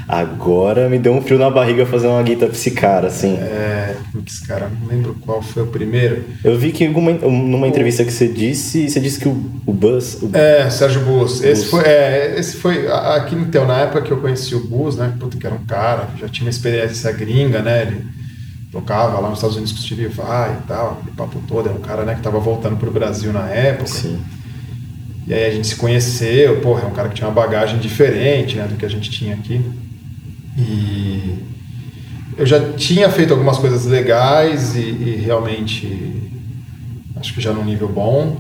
agora 0.08 0.88
me 0.88 0.98
deu 0.98 1.12
um 1.12 1.22
frio 1.22 1.38
na 1.38 1.50
barriga 1.50 1.86
fazer 1.86 2.08
uma 2.08 2.24
guita 2.24 2.46
pra 2.46 2.56
esse 2.56 2.72
cara, 2.72 3.08
assim. 3.08 3.36
É, 3.36 3.98
putz, 4.14 4.40
cara, 4.40 4.72
não 4.82 4.88
lembro 4.88 5.18
qual 5.22 5.42
foi 5.42 5.64
o 5.64 5.68
primeiro. 5.68 6.24
Eu 6.46 6.58
vi 6.58 6.72
que 6.72 6.88
alguma, 6.88 7.12
numa 7.12 7.68
entrevista 7.68 8.06
que 8.06 8.12
você 8.14 8.28
disse, 8.28 8.90
você 8.90 9.02
disse 9.02 9.20
que 9.20 9.28
o, 9.28 9.32
o 9.66 9.74
Buzz... 9.74 10.22
O... 10.22 10.30
É, 10.34 10.70
Sérgio 10.70 11.02
Bus. 11.02 11.44
Esse 11.44 11.66
foi, 11.66 11.84
é, 11.84 12.36
esse 12.38 12.56
foi, 12.56 12.88
aqui 12.88 13.36
então, 13.36 13.68
na 13.68 13.82
época 13.82 14.02
que 14.02 14.12
eu 14.12 14.18
conheci 14.18 14.56
o 14.56 14.66
Bus, 14.66 14.96
né, 14.96 15.14
puta, 15.20 15.38
que 15.38 15.46
era 15.46 15.54
um 15.54 15.66
cara, 15.66 16.08
já 16.18 16.30
tinha 16.30 16.46
uma 16.46 16.52
experiência 16.52 17.12
gringa, 17.12 17.62
né, 17.62 17.82
ele 17.82 18.21
tocava 18.72 19.20
lá 19.20 19.30
nos 19.30 19.40
Estados 19.40 19.58
Unidos 19.58 19.74
com 19.74 19.80
o 19.80 19.82
Steve 19.82 20.08
Vai 20.08 20.54
e 20.54 20.68
tal, 20.68 20.94
aquele 20.94 21.16
papo 21.16 21.44
todo, 21.48 21.68
era 21.70 21.78
um 21.78 21.82
cara 21.82 22.04
né, 22.04 22.14
que 22.14 22.20
estava 22.20 22.40
voltando 22.40 22.78
para 22.78 22.90
o 22.90 22.92
Brasil 22.92 23.34
na 23.34 23.48
época. 23.50 23.88
Sim. 23.88 24.20
E 25.28 25.34
aí 25.34 25.46
a 25.46 25.52
gente 25.52 25.68
se 25.68 25.76
conheceu, 25.76 26.62
porra, 26.62 26.84
é 26.84 26.86
um 26.86 26.92
cara 26.92 27.10
que 27.10 27.16
tinha 27.16 27.28
uma 27.28 27.34
bagagem 27.34 27.80
diferente 27.80 28.56
né, 28.56 28.68
do 28.68 28.76
que 28.76 28.86
a 28.86 28.90
gente 28.90 29.10
tinha 29.10 29.36
aqui. 29.36 29.62
E 30.58 31.38
eu 32.38 32.46
já 32.46 32.74
tinha 32.74 33.10
feito 33.10 33.34
algumas 33.34 33.58
coisas 33.58 33.86
legais 33.86 34.76
e, 34.76 34.80
e 34.80 35.22
realmente 35.24 36.32
acho 37.18 37.34
que 37.34 37.42
já 37.42 37.54
num 37.54 37.64
nível 37.64 37.88
bom 37.88 38.38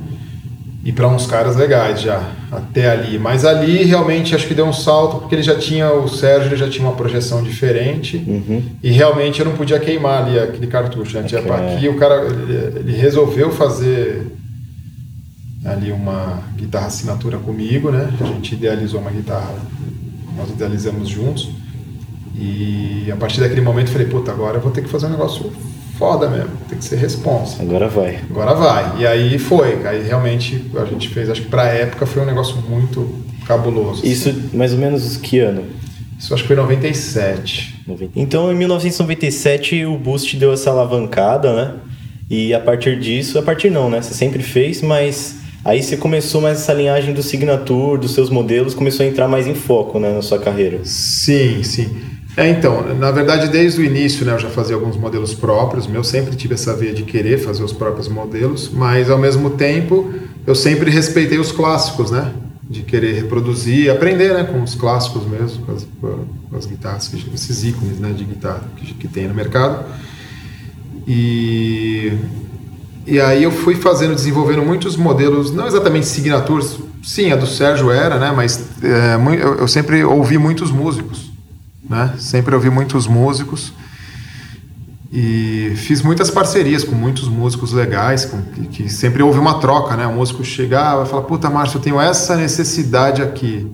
e 0.83 0.91
para 0.91 1.07
uns 1.07 1.27
caras 1.27 1.55
legais 1.55 2.01
já 2.01 2.31
até 2.51 2.89
ali. 2.89 3.19
Mas 3.19 3.45
ali 3.45 3.83
realmente 3.83 4.33
acho 4.33 4.47
que 4.47 4.53
deu 4.55 4.65
um 4.65 4.73
salto 4.73 5.19
porque 5.19 5.35
ele 5.35 5.43
já 5.43 5.55
tinha 5.57 5.91
o 5.93 6.07
Sérgio 6.07 6.49
ele 6.49 6.57
já 6.57 6.67
tinha 6.69 6.87
uma 6.87 6.95
projeção 6.95 7.43
diferente 7.43 8.17
Uhum. 8.27 8.63
e 8.81 8.89
realmente 8.91 9.39
eu 9.39 9.45
não 9.45 9.53
podia 9.55 9.79
queimar 9.79 10.23
ali 10.25 10.39
aquele 10.39 10.67
cartucho. 10.67 11.17
Né? 11.19 11.23
Tinha 11.27 11.41
Ok. 11.41 11.51
aqui 11.75 11.87
o 11.87 11.97
cara 11.97 12.25
ele, 12.25 12.79
ele 12.79 12.93
resolveu 12.97 13.51
fazer 13.51 14.27
ali 15.63 15.91
uma 15.91 16.41
guitarra 16.57 16.87
assinatura 16.87 17.37
comigo, 17.37 17.91
né? 17.91 18.11
A 18.19 18.23
gente 18.25 18.55
idealizou 18.55 18.99
uma 18.99 19.11
guitarra, 19.11 19.53
nós 20.35 20.49
idealizamos 20.49 21.07
juntos. 21.07 21.49
E 22.35 23.07
a 23.11 23.15
partir 23.15 23.39
daquele 23.41 23.61
momento 23.61 23.87
eu 23.89 23.93
falei, 23.93 24.07
puta, 24.07 24.31
agora 24.31 24.57
eu 24.57 24.61
vou 24.61 24.71
ter 24.71 24.81
que 24.81 24.89
fazer 24.89 25.05
um 25.05 25.09
negócio 25.11 25.51
foda 26.01 26.27
mesmo, 26.27 26.49
tem 26.67 26.79
que 26.79 26.83
ser 26.83 26.95
responsa. 26.95 27.61
Agora 27.61 27.87
vai. 27.87 28.17
Agora 28.27 28.55
vai. 28.55 29.01
E 29.01 29.05
aí 29.05 29.37
foi. 29.37 29.85
Aí 29.85 30.01
realmente 30.01 30.65
a 30.75 30.85
gente 30.85 31.07
fez, 31.09 31.29
acho 31.29 31.43
que 31.43 31.47
pra 31.47 31.65
época 31.65 32.07
foi 32.07 32.23
um 32.23 32.25
negócio 32.25 32.57
muito 32.67 33.07
cabuloso. 33.45 33.99
assim. 34.01 34.09
Isso 34.09 34.35
mais 34.51 34.73
ou 34.73 34.79
menos 34.79 35.15
que 35.17 35.37
ano? 35.37 35.63
Isso 36.17 36.33
acho 36.33 36.41
que 36.41 36.47
foi 36.47 36.55
em 36.55 36.59
97. 36.59 37.83
Então, 38.15 38.51
em 38.51 38.55
1997, 38.55 39.85
o 39.85 39.95
Boost 39.95 40.35
deu 40.37 40.51
essa 40.51 40.71
alavancada, 40.71 41.53
né? 41.53 41.75
E 42.27 42.51
a 42.51 42.59
partir 42.59 42.99
disso, 42.99 43.37
a 43.37 43.43
partir 43.43 43.69
não, 43.69 43.87
né? 43.87 44.01
Você 44.01 44.15
sempre 44.15 44.41
fez, 44.41 44.81
mas 44.81 45.35
aí 45.63 45.83
você 45.83 45.97
começou 45.97 46.41
mais 46.41 46.61
essa 46.61 46.73
linhagem 46.73 47.13
do 47.13 47.21
Signature, 47.21 47.99
dos 48.01 48.15
seus 48.15 48.31
modelos, 48.31 48.73
começou 48.73 49.05
a 49.05 49.09
entrar 49.09 49.27
mais 49.27 49.45
em 49.45 49.53
foco, 49.53 49.99
né, 49.99 50.11
na 50.11 50.23
sua 50.23 50.39
carreira. 50.39 50.79
Sim, 50.83 51.61
sim. 51.61 51.95
É, 52.37 52.49
então, 52.49 52.95
na 52.95 53.11
verdade, 53.11 53.49
desde 53.49 53.81
o 53.81 53.83
início, 53.83 54.25
né, 54.25 54.33
eu 54.33 54.39
já 54.39 54.49
fazia 54.49 54.75
alguns 54.75 54.95
modelos 54.95 55.33
próprios, 55.33 55.87
eu 55.93 56.03
sempre 56.03 56.35
tive 56.35 56.53
essa 56.53 56.73
veia 56.73 56.93
de 56.93 57.03
querer 57.03 57.37
fazer 57.37 57.63
os 57.63 57.73
próprios 57.73 58.07
modelos, 58.07 58.69
mas 58.71 59.09
ao 59.09 59.17
mesmo 59.17 59.49
tempo 59.51 60.13
eu 60.47 60.55
sempre 60.55 60.89
respeitei 60.89 61.39
os 61.39 61.51
clássicos, 61.51 62.09
né? 62.09 62.31
De 62.69 62.83
querer 62.83 63.13
reproduzir, 63.15 63.91
aprender, 63.91 64.33
né, 64.33 64.45
com 64.45 64.63
os 64.63 64.75
clássicos 64.75 65.27
mesmo, 65.27 65.65
com 65.65 65.73
as, 65.73 65.87
com 65.99 66.57
as 66.57 66.65
guitarras, 66.65 67.11
esses 67.33 67.63
ícones, 67.65 67.99
né, 67.99 68.13
de 68.13 68.23
guitarra 68.23 68.63
que, 68.77 68.93
que 68.93 69.07
tem 69.09 69.27
no 69.27 69.33
mercado. 69.33 69.83
E 71.05 72.13
e 73.05 73.19
aí 73.19 73.43
eu 73.43 73.51
fui 73.51 73.75
fazendo, 73.75 74.13
desenvolvendo 74.13 74.61
muitos 74.61 74.95
modelos, 74.95 75.51
não 75.51 75.65
exatamente 75.65 76.05
signatures, 76.05 76.77
sim, 77.03 77.31
a 77.31 77.35
do 77.35 77.47
Sérgio 77.47 77.89
era, 77.89 78.19
né? 78.19 78.31
Mas 78.35 78.63
é, 78.83 79.17
eu 79.59 79.67
sempre 79.67 80.03
ouvi 80.03 80.37
muitos 80.37 80.71
músicos, 80.71 81.30
né? 81.91 82.15
Sempre 82.17 82.55
ouvi 82.55 82.69
muitos 82.69 83.05
músicos 83.05 83.73
e 85.11 85.73
fiz 85.75 86.01
muitas 86.01 86.31
parcerias 86.31 86.85
com 86.85 86.95
muitos 86.95 87.27
músicos 87.27 87.73
legais, 87.73 88.23
com, 88.23 88.41
que, 88.41 88.67
que 88.67 88.89
sempre 88.89 89.21
houve 89.21 89.37
uma 89.37 89.59
troca, 89.59 89.97
né? 89.97 90.07
O 90.07 90.13
músico 90.13 90.43
chegava 90.43 91.03
e 91.03 91.05
falava, 91.05 91.27
puta, 91.27 91.49
Márcio, 91.49 91.77
eu 91.77 91.81
tenho 91.81 91.99
essa 91.99 92.37
necessidade 92.37 93.21
aqui. 93.21 93.69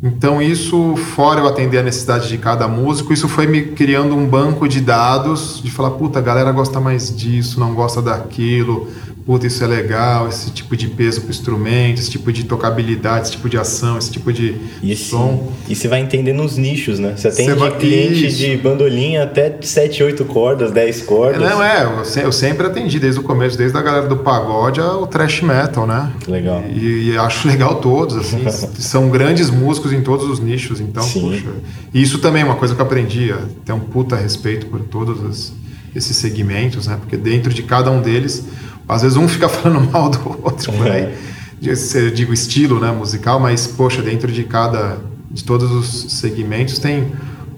Então 0.00 0.40
isso, 0.40 0.94
fora 1.16 1.40
eu 1.40 1.48
atender 1.48 1.78
a 1.78 1.82
necessidade 1.82 2.28
de 2.28 2.38
cada 2.38 2.68
músico, 2.68 3.12
isso 3.12 3.28
foi 3.28 3.48
me 3.48 3.62
criando 3.62 4.14
um 4.14 4.24
banco 4.24 4.68
de 4.68 4.80
dados 4.80 5.60
de 5.60 5.72
falar, 5.72 5.90
puta, 5.90 6.20
a 6.20 6.22
galera 6.22 6.52
gosta 6.52 6.78
mais 6.78 7.14
disso, 7.14 7.58
não 7.58 7.74
gosta 7.74 8.00
daquilo, 8.00 8.88
puta, 9.28 9.46
isso 9.46 9.62
é 9.62 9.66
legal, 9.66 10.26
esse 10.26 10.50
tipo 10.52 10.74
de 10.74 10.88
peso 10.88 11.20
pro 11.20 11.28
instrumento, 11.30 11.98
esse 12.00 12.08
tipo 12.10 12.32
de 12.32 12.44
tocabilidade, 12.44 13.24
esse 13.24 13.32
tipo 13.32 13.46
de 13.46 13.58
ação, 13.58 13.98
esse 13.98 14.10
tipo 14.10 14.32
de 14.32 14.56
E, 14.82 14.90
esse- 14.90 15.04
som. 15.04 15.52
e 15.68 15.74
você 15.74 15.86
vai 15.86 16.00
entendendo 16.00 16.42
os 16.42 16.56
nichos, 16.56 16.98
né? 16.98 17.12
Você 17.14 17.28
atende 17.28 17.52
vai- 17.52 17.76
cliente 17.76 18.26
Isso. 18.26 18.38
de 18.38 18.56
bandolinha 18.56 19.24
até 19.24 19.54
7, 19.60 20.02
8 20.02 20.24
cordas, 20.24 20.72
10 20.72 21.02
cordas. 21.02 21.42
Não, 21.42 21.62
é, 21.62 21.84
eu, 21.84 22.22
eu 22.22 22.32
sempre 22.32 22.66
atendi 22.68 22.98
desde 22.98 23.20
o 23.20 23.22
começo, 23.22 23.58
desde 23.58 23.76
a 23.76 23.82
galera 23.82 24.06
do 24.06 24.16
pagode 24.16 24.80
ao 24.80 25.06
thrash 25.06 25.42
metal, 25.42 25.86
né? 25.86 26.10
Que 26.24 26.30
legal. 26.30 26.64
E, 26.74 27.10
e 27.10 27.18
acho 27.18 27.46
legal 27.48 27.74
todos, 27.82 28.16
assim, 28.16 28.42
são 28.80 29.10
grandes 29.10 29.50
músicos 29.50 29.92
em 29.92 30.00
todos 30.00 30.26
os 30.26 30.40
nichos, 30.40 30.80
então, 30.80 31.02
Sim. 31.02 31.20
puxa. 31.20 31.52
E 31.92 32.00
isso 32.00 32.18
também 32.18 32.40
é 32.40 32.44
uma 32.46 32.56
coisa 32.56 32.74
que 32.74 32.80
eu 32.80 32.86
aprendi, 32.86 33.34
ter 33.62 33.74
um 33.74 33.80
puta 33.80 34.16
respeito 34.16 34.64
por 34.68 34.80
todos 34.80 35.22
os- 35.22 35.52
esses 35.94 36.16
segmentos, 36.16 36.86
né? 36.86 36.96
Porque 36.98 37.16
dentro 37.16 37.52
de 37.52 37.62
cada 37.62 37.90
um 37.90 38.00
deles, 38.00 38.44
às 38.88 39.02
vezes 39.02 39.16
um 39.16 39.28
fica 39.28 39.48
falando 39.50 39.90
mal 39.90 40.08
do 40.10 40.28
outro 40.42 40.72
por 40.72 40.90
aí. 40.90 41.02
É. 41.02 41.14
De- 41.60 41.76
se 41.76 41.98
Eu 42.06 42.10
digo 42.10 42.32
estilo, 42.32 42.80
né, 42.80 42.90
musical, 42.92 43.38
mas 43.38 43.66
poxa, 43.66 44.00
dentro 44.02 44.30
de 44.32 44.44
cada 44.44 44.98
de 45.30 45.44
todos 45.44 45.70
os 45.70 46.12
segmentos 46.14 46.78
tem 46.78 47.12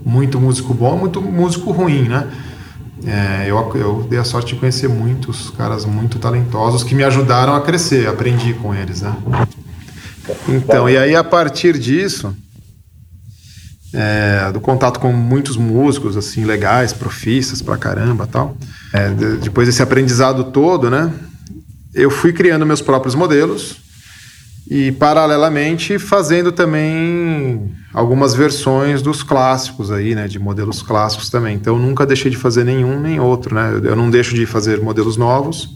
muito 0.04 0.40
músico 0.40 0.74
bom, 0.74 0.96
e 0.96 0.98
muito 0.98 1.20
músico 1.22 1.70
ruim, 1.70 2.08
né? 2.08 2.26
É, 3.06 3.44
eu, 3.46 3.72
eu 3.76 4.06
dei 4.10 4.18
a 4.18 4.24
sorte 4.24 4.54
de 4.54 4.60
conhecer 4.60 4.88
muitos 4.88 5.50
caras 5.50 5.84
muito 5.86 6.18
talentosos 6.18 6.82
que 6.82 6.94
me 6.94 7.04
ajudaram 7.04 7.54
a 7.54 7.60
crescer, 7.60 8.06
aprendi 8.08 8.52
com 8.54 8.74
eles, 8.74 9.02
né? 9.02 9.16
Então, 10.48 10.88
e 10.88 10.96
aí 10.98 11.14
a 11.14 11.24
partir 11.24 11.78
disso, 11.78 12.34
é, 13.92 14.50
do 14.52 14.60
contato 14.60 15.00
com 15.00 15.12
muitos 15.12 15.56
músicos 15.56 16.16
assim 16.16 16.44
legais, 16.44 16.92
profissas 16.92 17.60
pra 17.60 17.76
caramba, 17.76 18.26
tal. 18.26 18.56
É, 18.92 19.08
de- 19.10 19.36
depois 19.38 19.66
desse 19.66 19.82
aprendizado 19.82 20.44
todo, 20.44 20.88
né? 20.90 21.12
Eu 21.92 22.10
fui 22.10 22.32
criando 22.32 22.64
meus 22.64 22.80
próprios 22.80 23.14
modelos 23.14 23.76
e 24.70 24.92
paralelamente 24.92 25.98
fazendo 25.98 26.52
também 26.52 27.72
algumas 27.92 28.34
versões 28.34 29.02
dos 29.02 29.24
clássicos 29.24 29.90
aí, 29.90 30.14
né, 30.14 30.28
de 30.28 30.38
modelos 30.38 30.80
clássicos 30.82 31.28
também. 31.28 31.56
Então 31.56 31.76
nunca 31.76 32.06
deixei 32.06 32.30
de 32.30 32.36
fazer 32.36 32.62
nenhum 32.64 33.00
nem 33.00 33.18
outro, 33.18 33.52
né? 33.54 33.80
Eu 33.82 33.96
não 33.96 34.08
deixo 34.08 34.34
de 34.34 34.46
fazer 34.46 34.80
modelos 34.80 35.16
novos 35.16 35.68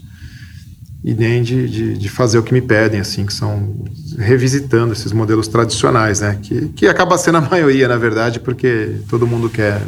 e 1.05 1.13
nem 1.13 1.43
de, 1.43 1.69
de, 1.69 1.97
de 1.99 2.09
fazer 2.09 2.39
o 2.39 2.43
que 2.43 2.51
me 2.51 2.61
pedem, 2.61 2.99
assim, 2.99 3.27
que 3.27 3.33
são 3.33 3.75
revisitando 4.17 4.91
esses 4.91 5.11
modelos 5.11 5.47
tradicionais, 5.47 6.19
né? 6.19 6.39
Que, 6.41 6.69
que 6.69 6.87
acaba 6.87 7.15
sendo 7.15 7.37
a 7.37 7.41
maioria, 7.47 7.87
na 7.87 7.95
verdade, 7.95 8.39
porque 8.39 8.95
todo 9.07 9.27
mundo 9.27 9.47
quer 9.47 9.79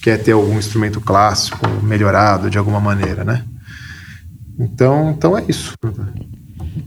quer 0.00 0.16
ter 0.16 0.32
algum 0.32 0.56
instrumento 0.56 1.00
clássico 1.00 1.68
melhorado 1.82 2.48
de 2.48 2.56
alguma 2.56 2.80
maneira, 2.80 3.24
né? 3.24 3.44
Então, 4.56 5.10
então 5.10 5.36
é 5.36 5.44
isso. 5.48 5.74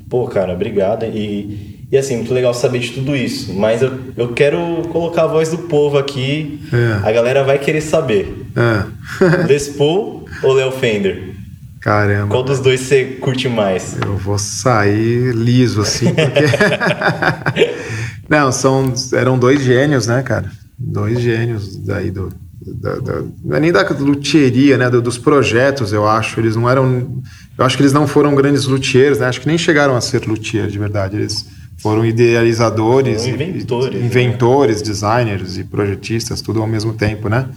Pô, 0.10 0.26
cara, 0.28 0.54
obrigado. 0.54 1.04
E, 1.06 1.86
e 1.92 1.98
assim, 1.98 2.16
muito 2.16 2.34
legal 2.34 2.54
saber 2.54 2.80
de 2.80 2.92
tudo 2.92 3.16
isso. 3.16 3.54
Mas 3.54 3.82
eu, 3.82 4.00
eu 4.16 4.34
quero 4.34 4.58
colocar 4.94 5.24
a 5.24 5.28
voz 5.28 5.50
do 5.50 5.58
povo 5.58 5.98
aqui. 5.98 6.62
É. 6.72 7.08
A 7.08 7.12
galera 7.12 7.44
vai 7.44 7.60
querer 7.60 7.82
saber. 7.82 8.48
É. 8.56 9.44
Les 9.46 9.68
Paul 9.68 10.26
ou 10.42 10.54
Léo 10.54 10.72
Fender? 10.72 11.43
Caramba. 11.84 12.28
Qual 12.30 12.44
dos 12.44 12.60
dois 12.60 12.80
você 12.82 13.04
curte 13.20 13.50
mais? 13.50 13.98
Eu 14.02 14.16
vou 14.18 14.38
sair 14.40 15.34
liso 15.36 15.82
assim, 15.82 16.06
porque. 16.14 16.46
Não, 18.30 18.52
são, 18.52 18.94
eram 19.14 19.38
dois 19.38 19.62
gênios, 19.62 20.08
né, 20.08 20.22
cara? 20.24 20.50
Dois 20.80 21.20
gênios 21.20 21.76
daí 21.78 22.10
do. 22.10 22.30
Da, 22.66 22.96
da- 22.96 23.22
não 23.44 23.58
é 23.58 23.60
nem 23.60 23.74
da 23.74 23.86
luthieria, 23.90 24.78
né? 24.78 24.90
do- 24.90 25.02
dos 25.02 25.18
projetos, 25.18 25.92
eu 25.92 26.08
acho. 26.08 26.40
Eles 26.40 26.56
não 26.56 26.70
eram. 26.70 27.22
Eu 27.58 27.66
acho 27.66 27.76
que 27.76 27.84
eles 27.84 27.92
não 27.92 28.08
foram 28.08 28.34
grandes 28.34 28.66
luthiers, 28.66 29.20
né? 29.20 29.28
Acho 29.28 29.42
que 29.42 29.48
nem 29.48 29.58
chegaram 29.58 29.94
a 29.98 30.00
ser 30.02 30.26
luthier 30.26 30.68
de 30.68 30.80
verdade. 30.80 31.18
Eles 31.18 31.46
foram 31.78 32.06
idealizadores, 32.06 33.24
Foram 33.26 33.38
e- 33.42 33.50
inventores, 33.50 33.96
e- 33.96 34.00
né? 34.00 34.06
inventores, 34.06 34.82
designers 34.82 35.58
e 35.58 35.66
projetistas, 35.66 36.42
tudo 36.42 36.62
ao 36.62 36.68
mesmo 36.68 36.94
tempo, 36.94 37.28
né? 37.28 37.50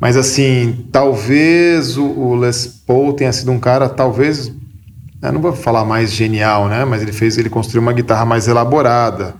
Mas 0.00 0.16
assim, 0.16 0.86
talvez 0.92 1.96
o, 1.96 2.34
Les 2.34 2.66
Paul 2.66 3.12
tenha 3.12 3.32
sido 3.32 3.50
um 3.52 3.58
cara, 3.58 3.88
talvez 3.88 4.52
eu 5.22 5.32
não 5.32 5.40
vou 5.40 5.52
falar 5.52 5.84
mais 5.84 6.12
genial, 6.12 6.68
né? 6.68 6.84
Mas 6.84 7.02
ele 7.02 7.12
fez, 7.12 7.38
ele 7.38 7.48
construiu 7.48 7.82
uma 7.82 7.92
guitarra 7.92 8.24
mais 8.24 8.46
elaborada, 8.46 9.34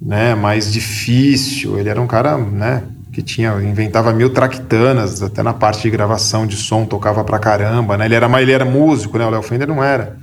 né? 0.00 0.34
Mais 0.34 0.70
difícil. 0.70 1.78
Ele 1.78 1.88
era 1.88 2.00
um 2.00 2.06
cara, 2.06 2.36
né? 2.36 2.82
Que 3.12 3.22
tinha, 3.22 3.52
inventava 3.62 4.12
mil 4.12 4.30
traquitanas, 4.30 5.22
até 5.22 5.42
na 5.42 5.54
parte 5.54 5.82
de 5.82 5.90
gravação 5.90 6.46
de 6.46 6.56
som 6.56 6.84
tocava 6.84 7.24
pra 7.24 7.38
caramba, 7.38 7.96
né? 7.96 8.04
Ele 8.04 8.14
era, 8.14 8.42
ele 8.42 8.52
era 8.52 8.64
músico, 8.64 9.16
né? 9.16 9.24
O 9.24 9.30
Léo 9.30 9.42
Fender 9.42 9.66
não 9.66 9.82
era. 9.82 10.18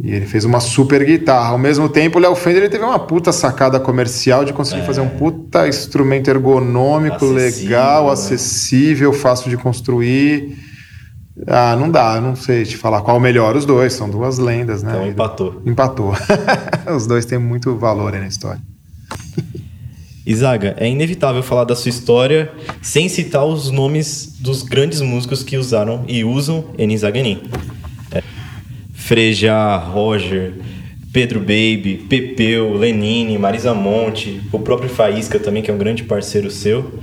E 0.00 0.12
ele 0.12 0.26
fez 0.26 0.44
uma 0.44 0.60
super 0.60 1.04
guitarra. 1.04 1.48
Ao 1.50 1.58
mesmo 1.58 1.88
tempo, 1.88 2.18
o 2.18 2.20
Léo 2.20 2.34
Fender 2.36 2.62
ele 2.62 2.70
teve 2.70 2.84
uma 2.84 3.00
puta 3.00 3.32
sacada 3.32 3.80
comercial 3.80 4.44
de 4.44 4.52
conseguir 4.52 4.82
fazer 4.82 5.00
um 5.00 5.08
puta 5.08 5.66
instrumento 5.66 6.28
ergonômico, 6.28 7.16
Acessível, 7.16 7.68
legal, 7.68 8.06
né? 8.06 8.12
acessível, 8.12 9.12
fácil 9.12 9.50
de 9.50 9.56
construir. 9.56 10.56
Ah, 11.46 11.76
não 11.76 11.90
dá, 11.90 12.20
não 12.20 12.36
sei 12.36 12.64
te 12.64 12.76
falar 12.76 13.00
qual 13.02 13.16
o 13.16 13.20
melhor. 13.20 13.56
Os 13.56 13.64
dois, 13.64 13.92
são 13.92 14.08
duas 14.08 14.38
lendas, 14.38 14.82
né? 14.82 14.92
Então 14.92 15.08
empatou. 15.08 15.62
Empatou. 15.66 16.14
Os 16.96 17.06
dois 17.06 17.24
têm 17.24 17.38
muito 17.38 17.76
valor 17.76 18.14
aí 18.14 18.20
na 18.20 18.26
história. 18.26 18.60
Izaga, 20.26 20.74
é 20.78 20.88
inevitável 20.88 21.42
falar 21.42 21.64
da 21.64 21.74
sua 21.74 21.88
história 21.88 22.52
sem 22.82 23.08
citar 23.08 23.46
os 23.46 23.70
nomes 23.70 24.36
dos 24.40 24.62
grandes 24.62 25.00
músicos 25.00 25.42
que 25.42 25.56
usaram 25.56 26.04
e 26.06 26.22
usam 26.22 26.64
Enis 26.76 27.00
Zaganin. 27.00 27.42
Frejá, 29.08 29.78
Roger, 29.78 30.52
Pedro 31.10 31.40
Baby, 31.40 32.04
Pepeu, 32.10 32.74
Lenine, 32.74 33.38
Marisa 33.38 33.72
Monte, 33.72 34.42
o 34.52 34.58
próprio 34.58 34.90
Faísca 34.90 35.38
também, 35.38 35.62
que 35.62 35.70
é 35.70 35.74
um 35.74 35.78
grande 35.78 36.04
parceiro 36.04 36.50
seu. 36.50 37.00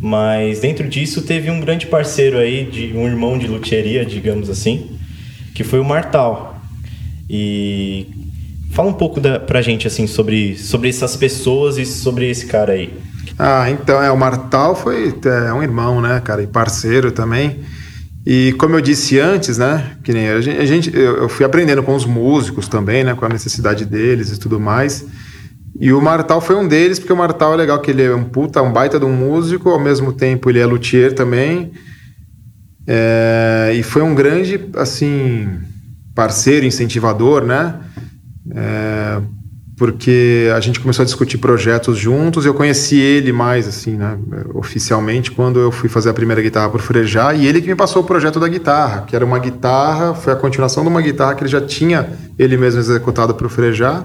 Mas 0.00 0.60
dentro 0.60 0.88
disso 0.88 1.22
teve 1.22 1.50
um 1.50 1.58
grande 1.58 1.88
parceiro 1.88 2.38
aí, 2.38 2.64
de 2.64 2.96
um 2.96 3.08
irmão 3.08 3.36
de 3.36 3.48
luthieria, 3.48 4.06
digamos 4.06 4.48
assim, 4.48 4.96
que 5.52 5.64
foi 5.64 5.80
o 5.80 5.84
Martal. 5.84 6.62
E 7.28 8.06
fala 8.70 8.90
um 8.90 8.94
pouco 8.94 9.20
da, 9.20 9.40
pra 9.40 9.60
gente 9.60 9.84
assim 9.84 10.06
sobre, 10.06 10.56
sobre 10.56 10.88
essas 10.88 11.16
pessoas 11.16 11.76
e 11.76 11.84
sobre 11.84 12.30
esse 12.30 12.46
cara 12.46 12.74
aí. 12.74 12.94
Ah, 13.36 13.68
então, 13.68 14.00
é, 14.00 14.12
o 14.12 14.16
Martal 14.16 14.76
foi 14.76 15.12
é, 15.24 15.52
um 15.52 15.60
irmão, 15.60 16.00
né, 16.00 16.20
cara, 16.24 16.40
e 16.40 16.46
parceiro 16.46 17.10
também. 17.10 17.58
E 18.30 18.52
como 18.58 18.74
eu 18.74 18.82
disse 18.82 19.18
antes, 19.18 19.56
né, 19.56 19.92
que 20.04 20.12
nem 20.12 20.28
a 20.28 20.38
gente, 20.42 20.60
a 20.60 20.66
gente 20.66 20.94
eu 20.94 21.30
fui 21.30 21.46
aprendendo 21.46 21.82
com 21.82 21.94
os 21.94 22.04
músicos 22.04 22.68
também, 22.68 23.02
né, 23.02 23.14
com 23.14 23.24
a 23.24 23.28
necessidade 23.30 23.86
deles 23.86 24.30
e 24.30 24.38
tudo 24.38 24.60
mais. 24.60 25.06
E 25.80 25.90
o 25.94 26.02
Martal 26.02 26.38
foi 26.38 26.54
um 26.54 26.68
deles, 26.68 26.98
porque 26.98 27.10
o 27.10 27.16
Martal 27.16 27.54
é 27.54 27.56
legal 27.56 27.80
que 27.80 27.90
ele 27.90 28.02
é 28.02 28.14
um 28.14 28.24
puta, 28.24 28.60
um 28.60 28.70
baita 28.70 29.00
de 29.00 29.06
um 29.06 29.16
músico, 29.16 29.70
ao 29.70 29.80
mesmo 29.80 30.12
tempo 30.12 30.50
ele 30.50 30.58
é 30.58 30.66
luthier 30.66 31.14
também. 31.14 31.72
É, 32.86 33.72
e 33.74 33.82
foi 33.82 34.02
um 34.02 34.14
grande, 34.14 34.60
assim, 34.76 35.48
parceiro, 36.14 36.66
incentivador, 36.66 37.46
né? 37.46 37.76
É, 38.54 39.22
porque 39.78 40.50
a 40.54 40.58
gente 40.58 40.80
começou 40.80 41.04
a 41.04 41.06
discutir 41.06 41.38
projetos 41.38 41.96
juntos. 41.96 42.44
Eu 42.44 42.52
conheci 42.52 42.98
ele 42.98 43.32
mais, 43.32 43.68
assim, 43.68 43.96
né, 43.96 44.18
oficialmente, 44.52 45.30
quando 45.30 45.60
eu 45.60 45.70
fui 45.70 45.88
fazer 45.88 46.10
a 46.10 46.12
primeira 46.12 46.42
guitarra 46.42 46.68
por 46.68 46.80
Frejá, 46.80 47.32
e 47.32 47.46
ele 47.46 47.60
que 47.60 47.68
me 47.68 47.76
passou 47.76 48.02
o 48.02 48.04
projeto 48.04 48.40
da 48.40 48.48
guitarra, 48.48 49.02
que 49.02 49.14
era 49.14 49.24
uma 49.24 49.38
guitarra, 49.38 50.14
foi 50.14 50.32
a 50.32 50.36
continuação 50.36 50.82
de 50.82 50.88
uma 50.88 51.00
guitarra 51.00 51.36
que 51.36 51.42
ele 51.44 51.50
já 51.50 51.60
tinha 51.60 52.10
ele 52.36 52.56
mesmo 52.56 52.80
executado 52.80 53.34
para 53.34 53.46
o 53.46 53.50
Frejá. 53.50 54.04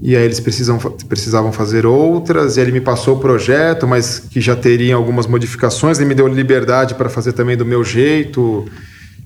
E 0.00 0.14
aí 0.14 0.24
eles 0.24 0.38
precisam, 0.38 0.78
precisavam 1.08 1.50
fazer 1.50 1.84
outras, 1.84 2.56
e 2.56 2.60
ele 2.60 2.70
me 2.70 2.80
passou 2.80 3.16
o 3.16 3.20
projeto, 3.20 3.86
mas 3.86 4.20
que 4.20 4.40
já 4.40 4.54
teria 4.54 4.94
algumas 4.94 5.26
modificações, 5.26 5.98
ele 5.98 6.08
me 6.08 6.14
deu 6.14 6.28
liberdade 6.28 6.94
para 6.94 7.08
fazer 7.08 7.32
também 7.32 7.56
do 7.56 7.64
meu 7.64 7.82
jeito. 7.82 8.64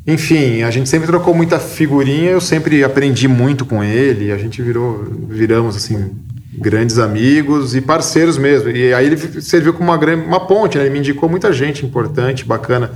Enfim, 0.08 0.62
a 0.62 0.70
gente 0.70 0.88
sempre 0.88 1.06
trocou 1.06 1.34
muita 1.34 1.58
figurinha, 1.58 2.30
eu 2.30 2.40
sempre 2.40 2.82
aprendi 2.82 3.28
muito 3.28 3.66
com 3.66 3.84
ele, 3.84 4.32
a 4.32 4.38
gente 4.38 4.62
virou, 4.62 5.04
viramos 5.28 5.76
assim, 5.76 6.12
grandes 6.50 6.98
amigos 6.98 7.76
e 7.76 7.82
parceiros 7.82 8.38
mesmo. 8.38 8.70
E 8.70 8.94
aí 8.94 9.04
ele 9.04 9.18
serviu 9.42 9.74
como 9.74 9.90
uma, 9.90 9.98
grande, 9.98 10.26
uma 10.26 10.40
ponte, 10.46 10.78
né? 10.78 10.84
ele 10.84 10.94
me 10.94 11.00
indicou 11.00 11.28
muita 11.28 11.52
gente 11.52 11.84
importante, 11.84 12.42
bacana. 12.42 12.90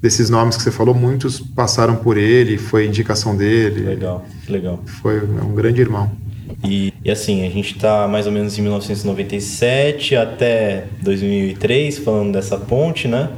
Desses 0.00 0.28
nomes 0.28 0.58
que 0.58 0.62
você 0.62 0.70
falou, 0.70 0.94
muitos 0.94 1.40
passaram 1.40 1.96
por 1.96 2.18
ele, 2.18 2.58
foi 2.58 2.86
indicação 2.86 3.34
dele. 3.34 3.80
Legal, 3.80 4.24
legal. 4.46 4.80
Foi 5.02 5.20
um 5.20 5.54
grande 5.54 5.80
irmão. 5.80 6.12
E, 6.62 6.92
e, 7.02 7.10
assim, 7.10 7.46
a 7.46 7.50
gente 7.50 7.76
está 7.76 8.06
mais 8.06 8.26
ou 8.26 8.32
menos 8.32 8.58
em 8.58 8.62
1997 8.62 10.14
até 10.14 10.84
2003 11.02 11.98
falando 11.98 12.32
dessa 12.32 12.58
ponte, 12.58 13.08
né? 13.08 13.30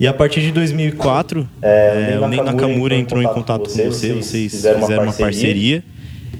E 0.00 0.06
a 0.06 0.14
partir 0.14 0.40
de 0.40 0.52
2004, 0.52 1.48
é, 1.60 2.12
é, 2.12 2.20
o 2.20 2.28
Ney 2.28 2.40
Nakamura 2.40 2.94
entrou 2.94 3.20
em 3.20 3.26
contato 3.26 3.64
com 3.64 3.70
você, 3.70 3.86
vocês, 3.86 4.26
vocês 4.26 4.52
fizeram, 4.52 4.80
fizeram 4.82 5.02
uma 5.02 5.12
parceria. 5.12 5.82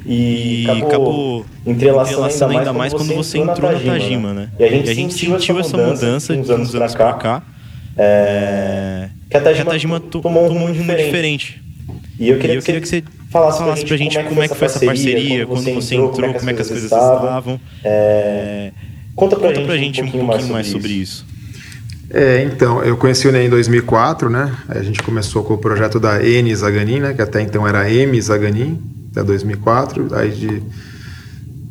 E, 0.07 0.64
e 0.64 0.71
acabou 0.71 1.44
entrelaçando 1.66 2.57
ainda 2.57 2.73
mais 2.73 2.94
quando 2.94 3.12
você 3.14 3.38
entrou 3.38 3.73
na 3.73 3.81
Tajima, 3.81 4.33
né? 4.33 4.49
E 4.59 4.64
a 4.64 4.68
gente, 4.68 4.87
e 4.87 4.90
a 4.90 4.94
gente 4.94 5.14
sentiu 5.14 5.59
essa 5.59 5.77
mudança 5.77 6.35
de 6.35 6.40
uns 6.40 6.75
anos 6.75 6.94
pra 6.94 7.14
cá. 7.14 7.42
É, 7.97 9.09
que 9.29 9.37
a 9.37 9.40
Tajima, 9.40 9.64
que 9.64 9.68
a 9.68 9.73
Tajima 9.73 10.01
tomou 10.01 10.44
um 10.44 10.49
rumo 10.49 10.73
diferente. 10.73 11.05
diferente. 11.05 11.62
E 12.18 12.29
eu 12.29 12.38
queria, 12.38 12.55
e 12.55 12.59
eu 12.59 12.62
queria 12.62 12.81
que, 12.81 12.88
você 12.88 13.03
falasse, 13.29 13.59
falasse 13.59 13.85
pra 13.85 13.97
gente 13.97 14.23
como 14.23 14.42
é 14.42 14.49
que 14.49 14.55
foi 14.55 14.66
essa 14.66 14.85
parceria, 14.85 15.47
quando 15.47 15.75
você 15.75 15.97
entrou, 15.97 16.33
como 16.33 16.51
é 16.51 16.55
que 16.55 16.62
as 16.62 16.68
coisas 16.68 16.85
estavam. 16.85 17.61
É, 17.83 18.71
conta 19.16 19.37
pra 19.37 19.77
gente 19.77 20.01
um 20.01 20.11
pouquinho 20.11 20.53
mais 20.53 20.68
sobre 20.68 20.92
isso. 20.92 21.27
É, 22.11 22.42
então, 22.42 22.83
eu 22.83 22.97
conheci 22.97 23.29
o 23.29 23.33
Ney 23.33 23.47
em 23.47 23.51
2004, 23.51 24.31
né? 24.31 24.55
A 24.68 24.83
gente 24.83 25.03
começou 25.03 25.44
com 25.44 25.55
o 25.55 25.59
projeto 25.59 26.01
da 26.01 26.23
N 26.25 26.55
Zaganin, 26.55 27.01
né? 27.01 27.12
Que 27.12 27.21
até 27.21 27.42
então 27.42 27.68
era 27.68 27.90
M 27.90 28.21
Zaganin, 28.21 28.81
até 29.11 29.23
2004. 29.23 30.14
Aí 30.14 30.31
de 30.31 30.62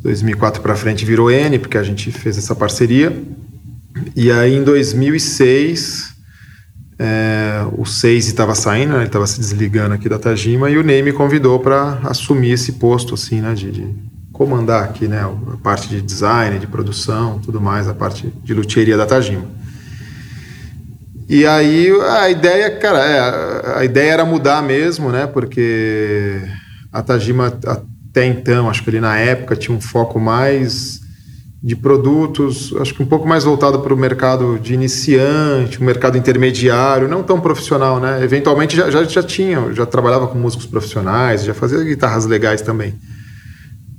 2004 0.02 0.62
para 0.62 0.76
frente 0.76 1.04
virou 1.04 1.30
N, 1.30 1.58
porque 1.58 1.76
a 1.76 1.82
gente 1.82 2.12
fez 2.12 2.38
essa 2.38 2.54
parceria. 2.54 3.12
E 4.14 4.30
aí 4.30 4.54
em 4.54 4.62
2006, 4.62 6.14
é, 7.00 7.64
o 7.76 7.84
Seise 7.84 8.30
estava 8.30 8.54
saindo, 8.54 8.92
né? 8.92 8.98
ele 8.98 9.06
estava 9.06 9.26
se 9.26 9.40
desligando 9.40 9.94
aqui 9.94 10.08
da 10.08 10.20
Tajima, 10.20 10.70
e 10.70 10.78
o 10.78 10.84
Ney 10.84 11.02
me 11.02 11.12
convidou 11.12 11.58
para 11.58 11.98
assumir 12.04 12.52
esse 12.52 12.72
posto, 12.72 13.14
assim, 13.14 13.40
né? 13.40 13.54
De, 13.54 13.72
de, 13.72 13.94
comandar 14.32 14.84
aqui, 14.84 15.08
né? 15.08 15.20
A 15.20 15.56
parte 15.56 15.88
de 15.88 16.00
design, 16.00 16.60
de 16.60 16.66
produção, 16.68 17.40
tudo 17.40 17.60
mais, 17.60 17.88
a 17.88 17.94
parte 17.94 18.32
de 18.44 18.54
luthieria 18.54 18.96
da 18.96 19.04
Tajima. 19.04 19.57
E 21.28 21.46
aí 21.46 21.90
a 22.08 22.30
ideia, 22.30 22.70
cara, 22.78 22.98
é, 23.00 23.78
a 23.80 23.84
ideia 23.84 24.12
era 24.12 24.24
mudar 24.24 24.62
mesmo, 24.62 25.10
né? 25.10 25.26
Porque 25.26 26.40
a 26.90 27.02
Tajima 27.02 27.52
até 27.66 28.24
então, 28.24 28.70
acho 28.70 28.82
que 28.82 28.88
ali 28.88 29.00
na 29.00 29.18
época 29.18 29.54
tinha 29.54 29.76
um 29.76 29.80
foco 29.80 30.18
mais 30.18 31.00
de 31.62 31.76
produtos, 31.76 32.72
acho 32.80 32.94
que 32.94 33.02
um 33.02 33.06
pouco 33.06 33.28
mais 33.28 33.44
voltado 33.44 33.80
para 33.80 33.92
o 33.92 33.96
mercado 33.96 34.58
de 34.58 34.72
iniciante, 34.72 35.82
um 35.82 35.84
mercado 35.84 36.16
intermediário, 36.16 37.08
não 37.08 37.22
tão 37.22 37.38
profissional, 37.40 38.00
né? 38.00 38.22
Eventualmente 38.22 38.74
já, 38.74 38.90
já, 38.90 39.04
já 39.04 39.22
tinha, 39.22 39.74
já 39.74 39.84
trabalhava 39.84 40.28
com 40.28 40.38
músicos 40.38 40.64
profissionais, 40.64 41.44
já 41.44 41.52
fazia 41.52 41.82
guitarras 41.84 42.24
legais 42.24 42.62
também. 42.62 42.94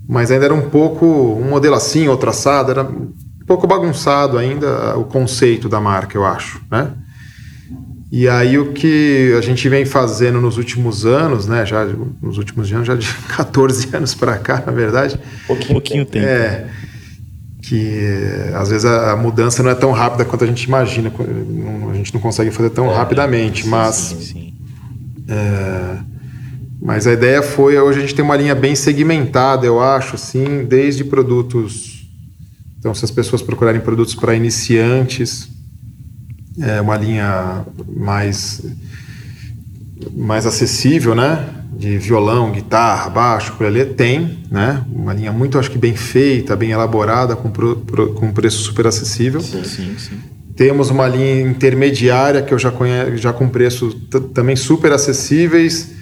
Mas 0.07 0.31
ainda 0.31 0.45
era 0.45 0.53
um 0.53 0.69
pouco 0.69 1.05
um 1.05 1.47
modelo 1.47 1.75
assim, 1.75 2.07
outro 2.07 2.31
assado, 2.31 2.71
era 2.71 2.81
um 2.81 3.11
pouco 3.45 3.67
bagunçado 3.67 4.35
ainda 4.35 4.97
o 4.97 5.03
conceito 5.03 5.69
da 5.69 5.79
marca, 5.79 6.17
eu 6.17 6.25
acho, 6.25 6.59
né? 6.71 6.91
E 8.11 8.27
aí 8.27 8.57
o 8.57 8.73
que 8.73 9.35
a 9.37 9.41
gente 9.41 9.69
vem 9.69 9.85
fazendo 9.85 10.41
nos 10.41 10.57
últimos 10.57 11.05
anos, 11.05 11.45
né, 11.45 11.63
já 11.65 11.85
nos 12.21 12.37
últimos 12.37 12.71
anos, 12.71 12.87
já 12.87 12.95
de 12.95 13.07
14 13.35 13.95
anos 13.95 14.15
para 14.15 14.37
cá, 14.37 14.63
na 14.65 14.71
verdade. 14.71 15.19
Pouquinho, 15.45 15.73
pouquinho 15.73 16.05
tempo. 16.05 16.25
É, 16.25 16.67
que 17.61 18.51
às 18.55 18.69
vezes 18.69 18.85
a, 18.85 19.15
mudança 19.15 19.61
não 19.61 19.69
é 19.69 19.75
tão 19.75 19.91
rápida 19.91 20.25
quanto 20.25 20.43
a 20.43 20.47
gente 20.47 20.63
imagina, 20.63 21.11
a 21.91 21.93
gente 21.93 22.13
não 22.13 22.19
consegue 22.19 22.49
fazer 22.49 22.71
tão 22.71 22.91
é, 22.91 22.95
rapidamente, 22.95 23.63
sim, 23.63 23.69
mas 23.69 23.95
sim, 23.95 24.21
sim. 24.21 24.53
É, 25.27 25.97
mas 26.81 27.05
a 27.05 27.13
ideia 27.13 27.43
foi 27.43 27.77
hoje 27.77 27.99
a 27.99 28.01
gente 28.01 28.15
tem 28.15 28.23
uma 28.23 28.35
linha 28.35 28.55
bem 28.55 28.73
segmentada, 28.73 29.65
eu 29.65 29.79
acho, 29.79 30.15
assim, 30.15 30.65
desde 30.65 31.03
produtos. 31.03 32.07
Então, 32.79 32.95
se 32.95 33.03
as 33.03 33.11
pessoas 33.11 33.41
procurarem 33.41 33.81
produtos 33.81 34.15
para 34.15 34.33
iniciantes, 34.33 35.49
é 36.61 36.81
uma 36.81 36.97
linha 36.97 37.65
mais 37.87 38.61
mais 40.15 40.45
acessível, 40.45 41.13
né? 41.13 41.45
De 41.77 41.97
violão, 41.97 42.51
guitarra, 42.51 43.09
baixo, 43.09 43.53
ukulele, 43.53 43.85
tem, 43.93 44.39
né? 44.49 44.83
Uma 44.91 45.13
linha 45.13 45.31
muito, 45.31 45.57
acho 45.57 45.71
que 45.71 45.77
bem 45.77 45.95
feita, 45.95 46.55
bem 46.55 46.71
elaborada, 46.71 47.35
com, 47.35 47.49
pro, 47.49 47.77
pro, 47.77 48.13
com 48.13 48.31
preço 48.31 48.59
super 48.59 48.87
acessível. 48.87 49.41
Sim, 49.41 49.63
sim, 49.63 49.95
sim. 49.97 50.19
Temos 50.55 50.89
uma 50.89 51.07
linha 51.07 51.41
intermediária 51.41 52.41
que 52.41 52.53
eu 52.53 52.59
já 52.59 52.71
conheço, 52.71 53.17
já 53.17 53.31
com 53.31 53.47
preços 53.47 53.95
também 54.33 54.55
super 54.55 54.91
acessíveis 54.91 55.98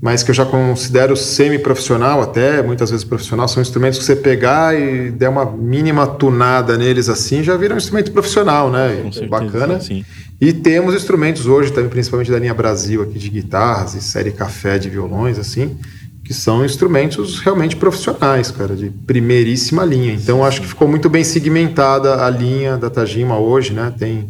mas 0.00 0.22
que 0.22 0.30
eu 0.30 0.34
já 0.34 0.44
considero 0.44 1.16
semi-profissional 1.16 2.20
até, 2.20 2.62
muitas 2.62 2.90
vezes 2.90 3.04
profissional, 3.04 3.48
são 3.48 3.62
instrumentos 3.62 3.98
que 3.98 4.04
você 4.04 4.14
pegar 4.14 4.78
e 4.78 5.10
der 5.10 5.28
uma 5.28 5.44
mínima 5.50 6.06
tunada 6.06 6.76
neles 6.76 7.08
assim, 7.08 7.42
já 7.42 7.56
vira 7.56 7.74
um 7.74 7.78
instrumento 7.78 8.12
profissional, 8.12 8.70
né? 8.70 9.00
Com 9.02 9.12
certeza, 9.12 9.30
Bacana. 9.30 9.80
Sim. 9.80 10.04
E 10.38 10.52
temos 10.52 10.94
instrumentos 10.94 11.46
hoje 11.46 11.72
também, 11.72 11.88
principalmente 11.88 12.30
da 12.30 12.38
linha 12.38 12.52
Brasil 12.52 13.02
aqui 13.02 13.18
de 13.18 13.30
guitarras 13.30 13.94
e 13.94 14.02
série 14.02 14.32
café 14.32 14.78
de 14.78 14.90
violões 14.90 15.38
assim, 15.38 15.78
que 16.22 16.34
são 16.34 16.62
instrumentos 16.62 17.40
realmente 17.40 17.74
profissionais, 17.76 18.50
cara, 18.50 18.76
de 18.76 18.90
primeiríssima 18.90 19.82
linha. 19.82 20.12
Então 20.12 20.44
acho 20.44 20.60
que 20.60 20.66
ficou 20.66 20.86
muito 20.86 21.08
bem 21.08 21.24
segmentada 21.24 22.22
a 22.22 22.28
linha 22.28 22.76
da 22.76 22.90
Tajima 22.90 23.38
hoje, 23.38 23.72
né? 23.72 23.94
Tem 23.98 24.28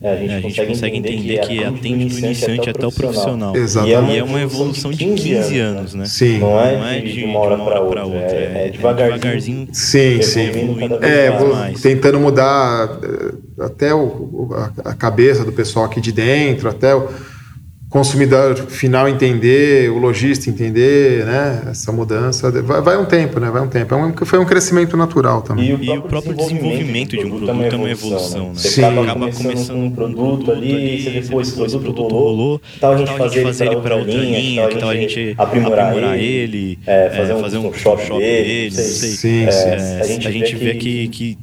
é, 0.00 0.12
a 0.12 0.16
gente, 0.16 0.30
é, 0.30 0.34
a 0.34 0.40
gente 0.40 0.42
consegue, 0.42 0.68
consegue, 0.68 0.96
entender, 0.98 1.40
que, 1.40 1.46
que 1.48 1.64
atende 1.64 2.04
do 2.04 2.18
iniciante 2.18 2.68
até 2.70 2.86
o 2.86 2.92
profissional. 2.92 3.56
Exatamente. 3.56 4.12
E 4.12 4.18
é 4.18 4.22
uma 4.22 4.40
evolução 4.40 4.90
de 4.90 4.98
15 4.98 5.58
anos, 5.58 5.94
né? 5.94 6.04
Sim. 6.04 6.38
Não 6.38 6.60
é, 6.60 6.76
não 6.76 6.86
é 6.86 7.00
de, 7.00 7.12
de, 7.12 7.24
uma 7.24 7.38
hora 7.40 7.56
para 7.56 7.80
outra. 7.80 8.04
outra. 8.04 8.20
É, 8.20 8.62
é, 8.64 8.66
é 8.66 8.70
devagarzinho. 8.70 9.68
Sim, 9.72 10.20
sim. 10.20 10.50
É, 11.00 11.30
mais. 11.30 11.80
tentando 11.80 12.20
mudar 12.20 12.98
eh, 13.02 13.64
até 13.64 13.94
o, 13.94 14.50
a, 14.52 14.90
a, 14.90 14.94
cabeça 14.94 15.44
do 15.44 15.52
pessoal 15.52 15.86
aqui 15.86 16.00
de 16.00 16.12
dentro, 16.12 16.68
até 16.68 16.94
o 16.94 17.08
consumidor 17.96 18.54
final 18.68 19.08
entender, 19.08 19.90
o 19.90 19.96
lojista 19.96 20.50
entender, 20.50 21.24
né? 21.24 21.62
Essa 21.70 21.90
mudança 21.90 22.50
vai, 22.62 22.82
vai 22.82 22.98
um 22.98 23.06
tempo, 23.06 23.40
né? 23.40 23.50
Vai 23.50 23.62
um 23.62 23.68
tempo. 23.68 23.94
É 23.94 23.96
um, 23.96 24.14
foi 24.14 24.38
um 24.38 24.44
crescimento 24.44 24.98
natural 24.98 25.40
também. 25.40 25.70
E 25.70 25.72
o 25.72 25.78
próprio, 25.78 25.94
e 25.94 25.98
o 25.98 26.02
próprio 26.02 26.34
desenvolvimento, 26.34 27.16
de 27.16 27.24
um 27.24 27.30
produto 27.30 27.48
é 27.48 27.76
uma 27.76 27.90
evolução, 27.90 28.48
né? 28.48 28.54
Você 28.54 28.68
Sim. 28.68 28.84
acaba, 28.84 29.32
começando 29.32 29.68
com 29.68 29.86
um 29.86 29.90
produto 29.90 30.52
ali, 30.52 31.02
você 31.02 31.10
vê, 31.10 31.22
pô, 31.22 31.40
esse 31.40 31.52
produto, 31.52 31.80
produto 31.80 32.08
rolou, 32.12 32.60
tal 32.78 32.92
a 32.92 32.96
gente 32.98 33.16
fazer, 33.16 33.42
fazer 33.42 33.66
ele 33.66 33.76
para 33.76 33.96
outra 33.96 34.12
linha, 34.12 34.68
que 34.68 34.78
tal 34.78 34.90
a 34.90 34.94
gente 34.94 35.34
aprimorar, 35.38 35.88
aprimorar 35.88 36.18
ele, 36.18 36.78
é, 36.86 37.10
fazer, 37.16 37.32
um, 37.32 37.40
fazer 37.40 37.58
um 37.58 37.72
shop 37.72 38.08
dele, 38.18 38.70
Sim, 38.72 39.46
é, 39.46 40.00
a 40.02 40.30
gente 40.30 40.54
vê 40.54 40.74
que, 40.74 41.08
que 41.08 41.38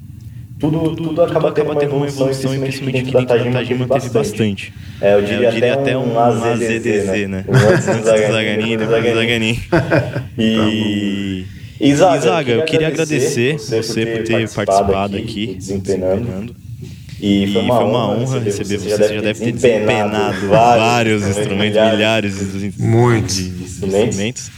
tudo, 0.71 0.95
tudo, 0.95 1.21
acaba, 1.21 1.49
acaba 1.49 1.75
tendo 1.75 1.95
uma 1.95 2.07
evolução, 2.07 2.55
e 2.55 2.59
principalmente 2.59 2.99
aqui 2.99 3.11
dentro 3.11 3.27
da 3.27 3.59
Tajima 3.59 3.87
teve 3.87 4.09
bastante. 4.09 4.73
É, 5.01 5.15
eu 5.15 5.21
diria, 5.21 5.45
é, 5.45 5.47
eu 5.47 5.51
diria 5.51 5.73
até, 5.73 5.97
um, 5.97 6.13
um 6.13 6.19
AZDZ, 6.19 7.05
né? 7.05 7.27
né? 7.27 7.45
Um 7.49 7.69
antes 7.69 7.85
do 7.85 8.03
Zaganin, 8.03 8.77
depois 8.77 9.03
do 9.03 9.13
Zaganin. 9.13 9.59
E... 10.37 11.45
E 11.81 11.95
Zaga, 11.95 12.51
eu 12.51 12.63
queria 12.63 12.87
agradecer 12.87 13.57
você, 13.57 14.05
por 14.05 14.23
ter 14.23 14.49
participado 14.49 15.17
aqui, 15.17 15.55
desempenhando. 15.55 16.55
E 17.19 17.51
foi 17.51 17.61
uma, 17.61 17.75
e 17.75 17.77
foi 17.77 17.85
uma 17.85 18.09
honra 18.11 18.39
receber 18.39 18.77
você. 18.77 18.89
Você 18.89 19.15
já 19.15 19.21
deve 19.21 19.39
ter 19.39 19.51
desempenado 19.51 20.47
vários 20.47 21.27
instrumentos, 21.27 21.91
milhares 21.91 22.53
de 22.53 22.73
Muitos 22.81 23.39
instrumentos. 23.39 24.49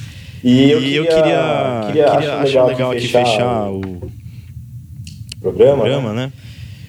E 0.43 0.69
eu 0.93 1.05
queria, 1.05 1.83
queria 1.87 2.11
achar 2.11 2.65
legal 2.65 2.91
aqui 2.91 3.07
fechar 3.07 3.71
o 3.71 4.11
programa, 5.51 5.83
programa 5.83 6.13
né? 6.13 6.31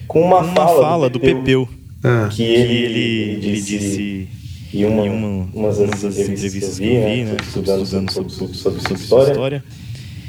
Com 0.08 0.22
uma, 0.22 0.38
uma 0.38 0.54
fala, 0.54 0.80
fala, 0.80 1.10
do 1.10 1.20
Pepeu, 1.20 1.68
ah. 2.02 2.28
que, 2.30 2.42
ele, 2.42 2.74
ele, 2.74 3.46
ele 3.46 3.60
disse 3.60 4.28
e 4.72 4.84
uma, 4.84 5.02
uma, 5.02 5.48
umas, 5.54 5.78
umas 5.78 6.04
entrevistas 6.04 6.78
que 6.78 6.84
eu 6.84 6.90
vi, 6.90 7.24
né, 7.24 7.24
né 7.24 7.36
estudando, 7.40 7.82
estudando 7.82 8.10
sobre, 8.10 8.32
sobre, 8.32 8.54
sobre, 8.54 8.80
sobre 8.80 9.02
história, 9.02 9.32
história, 9.32 9.64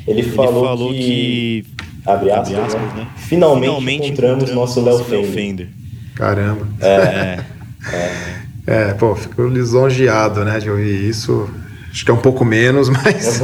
ele 0.08 0.24
falou, 0.24 0.54
ele 0.54 0.68
falou 0.68 0.94
que, 0.94 1.00
que, 1.00 1.66
abre 2.06 2.32
aspas, 2.32 2.56
abre 2.56 2.66
aspas 2.66 2.96
né, 2.96 3.08
finalmente, 3.18 3.66
finalmente 3.66 4.08
encontramos, 4.08 4.44
encontramos 4.44 4.76
nosso 4.76 4.82
Léo 4.82 5.04
Fender. 5.04 5.32
Fender. 5.32 5.70
Caramba. 6.16 6.68
É, 6.82 6.88
é, 6.88 7.46
é. 8.68 8.90
é, 8.90 8.94
pô, 8.94 9.16
fico 9.16 9.48
lisonjeado, 9.48 10.46
né, 10.46 10.60
de 10.60 10.70
ouvir 10.70 11.10
isso. 11.10 11.50
Acho 11.92 12.06
que 12.06 12.12
é 12.12 12.14
um 12.14 12.22
pouco 12.22 12.46
menos, 12.46 12.90
mas 12.90 13.42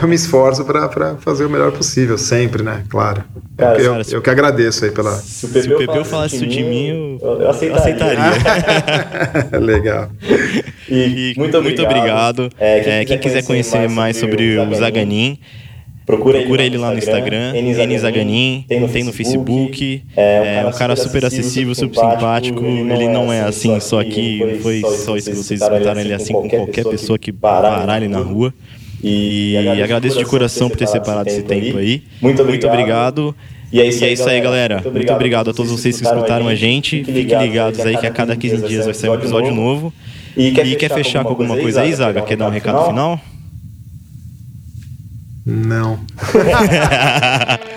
eu 0.00 0.08
me 0.08 0.14
esforço 0.14 0.64
para 0.64 1.16
fazer 1.16 1.44
o 1.44 1.50
melhor 1.50 1.72
possível, 1.72 2.18
sempre, 2.18 2.62
né? 2.62 2.84
Claro. 2.88 3.24
Cara, 3.56 3.80
eu, 3.80 3.94
eu, 3.94 4.02
eu, 4.12 4.22
que 4.22 4.30
agradeço 4.30 4.84
aí 4.84 4.90
pela. 4.90 5.12
Se 5.12 5.46
o 5.46 5.78
Pepeu 5.78 6.04
falasse 6.04 6.36
isso 6.36 6.46
de 6.46 6.62
mim, 6.62 7.18
eu, 7.22 7.40
eu 7.42 7.50
aceitaria. 7.50 8.20
aceitaria. 8.20 9.58
Legal. 9.60 10.10
E, 10.88 11.32
e 11.32 11.34
muito 11.36 11.56
obrigado. 11.56 11.62
Muito 11.62 11.82
obrigado. 11.82 12.50
É, 12.58 12.80
quem, 12.80 12.92
é, 12.92 13.04
quem, 13.04 13.18
quiser 13.18 13.42
conhecer 13.44 13.88
mais 13.88 14.16
sobre, 14.16 14.56
sobre 14.56 14.74
o 14.74 14.78
Zaganin 14.78 15.38
Procura, 16.06 16.38
Procura 16.40 16.62
ele, 16.62 16.76
lá 16.76 16.90
no 16.90 16.98
Instagram, 16.98 17.56
Instagram 17.56 17.98
Zaganin, 17.98 18.64
tem 18.68 18.78
no 18.78 18.88
tem 18.88 19.10
Facebook. 19.10 20.02
É, 20.14 20.40
um, 20.40 20.66
é 20.66 20.66
um 20.66 20.72
cara 20.72 20.94
super 20.96 21.24
acessível, 21.24 21.74
super 21.74 21.98
simpático. 21.98 22.62
Ele 22.62 23.08
não 23.08 23.32
é 23.32 23.40
assim 23.40 23.80
só 23.80 24.00
aqui, 24.00 24.44
não 24.44 24.58
foi 24.58 24.82
só 24.82 25.16
isso 25.16 25.30
que 25.30 25.36
vocês 25.36 25.62
escutaram 25.62 26.00
ele 26.00 26.12
é 26.12 26.16
assim 26.16 26.34
com 26.34 26.48
qualquer 26.48 26.84
pessoa 26.84 27.18
que 27.18 27.32
parar 27.32 27.96
ele 27.96 28.08
na 28.08 28.18
rua. 28.18 28.52
E, 29.02 29.52
e 29.52 29.82
agradeço 29.82 30.18
de 30.18 30.24
coração 30.24 30.68
por 30.68 30.76
ter 30.76 30.88
separado 30.88 31.28
esse 31.28 31.42
tempo 31.42 31.78
aí. 31.78 32.02
Muito 32.20 32.42
obrigado. 32.42 33.34
E 33.72 33.80
é 33.80 33.86
isso, 33.86 34.04
e 34.04 34.06
é 34.06 34.12
isso 34.12 34.28
aí, 34.28 34.40
galera. 34.40 34.76
Muito 34.76 34.88
obrigado, 34.88 34.94
Muito 34.94 35.12
obrigado 35.14 35.50
a 35.50 35.54
todos 35.54 35.72
vocês 35.72 35.98
que 35.98 36.06
escutaram 36.06 36.46
a 36.46 36.54
gente. 36.54 37.02
Fiquem 37.02 37.38
ligados 37.38 37.80
aí 37.80 37.96
que 37.96 38.06
a 38.06 38.10
cada 38.10 38.36
15 38.36 38.68
dias 38.68 38.84
vai 38.84 38.94
sair 38.94 39.10
um 39.10 39.14
episódio 39.14 39.52
novo. 39.54 39.92
E 40.36 40.52
quer 40.52 40.90
fechar 40.90 41.22
com 41.22 41.30
alguma 41.30 41.56
coisa 41.56 41.80
aí, 41.80 41.92
Zaga? 41.92 42.22
Quer 42.22 42.36
dar 42.36 42.46
um 42.46 42.50
recado 42.50 42.86
final? 42.86 43.20
Não. 45.44 46.00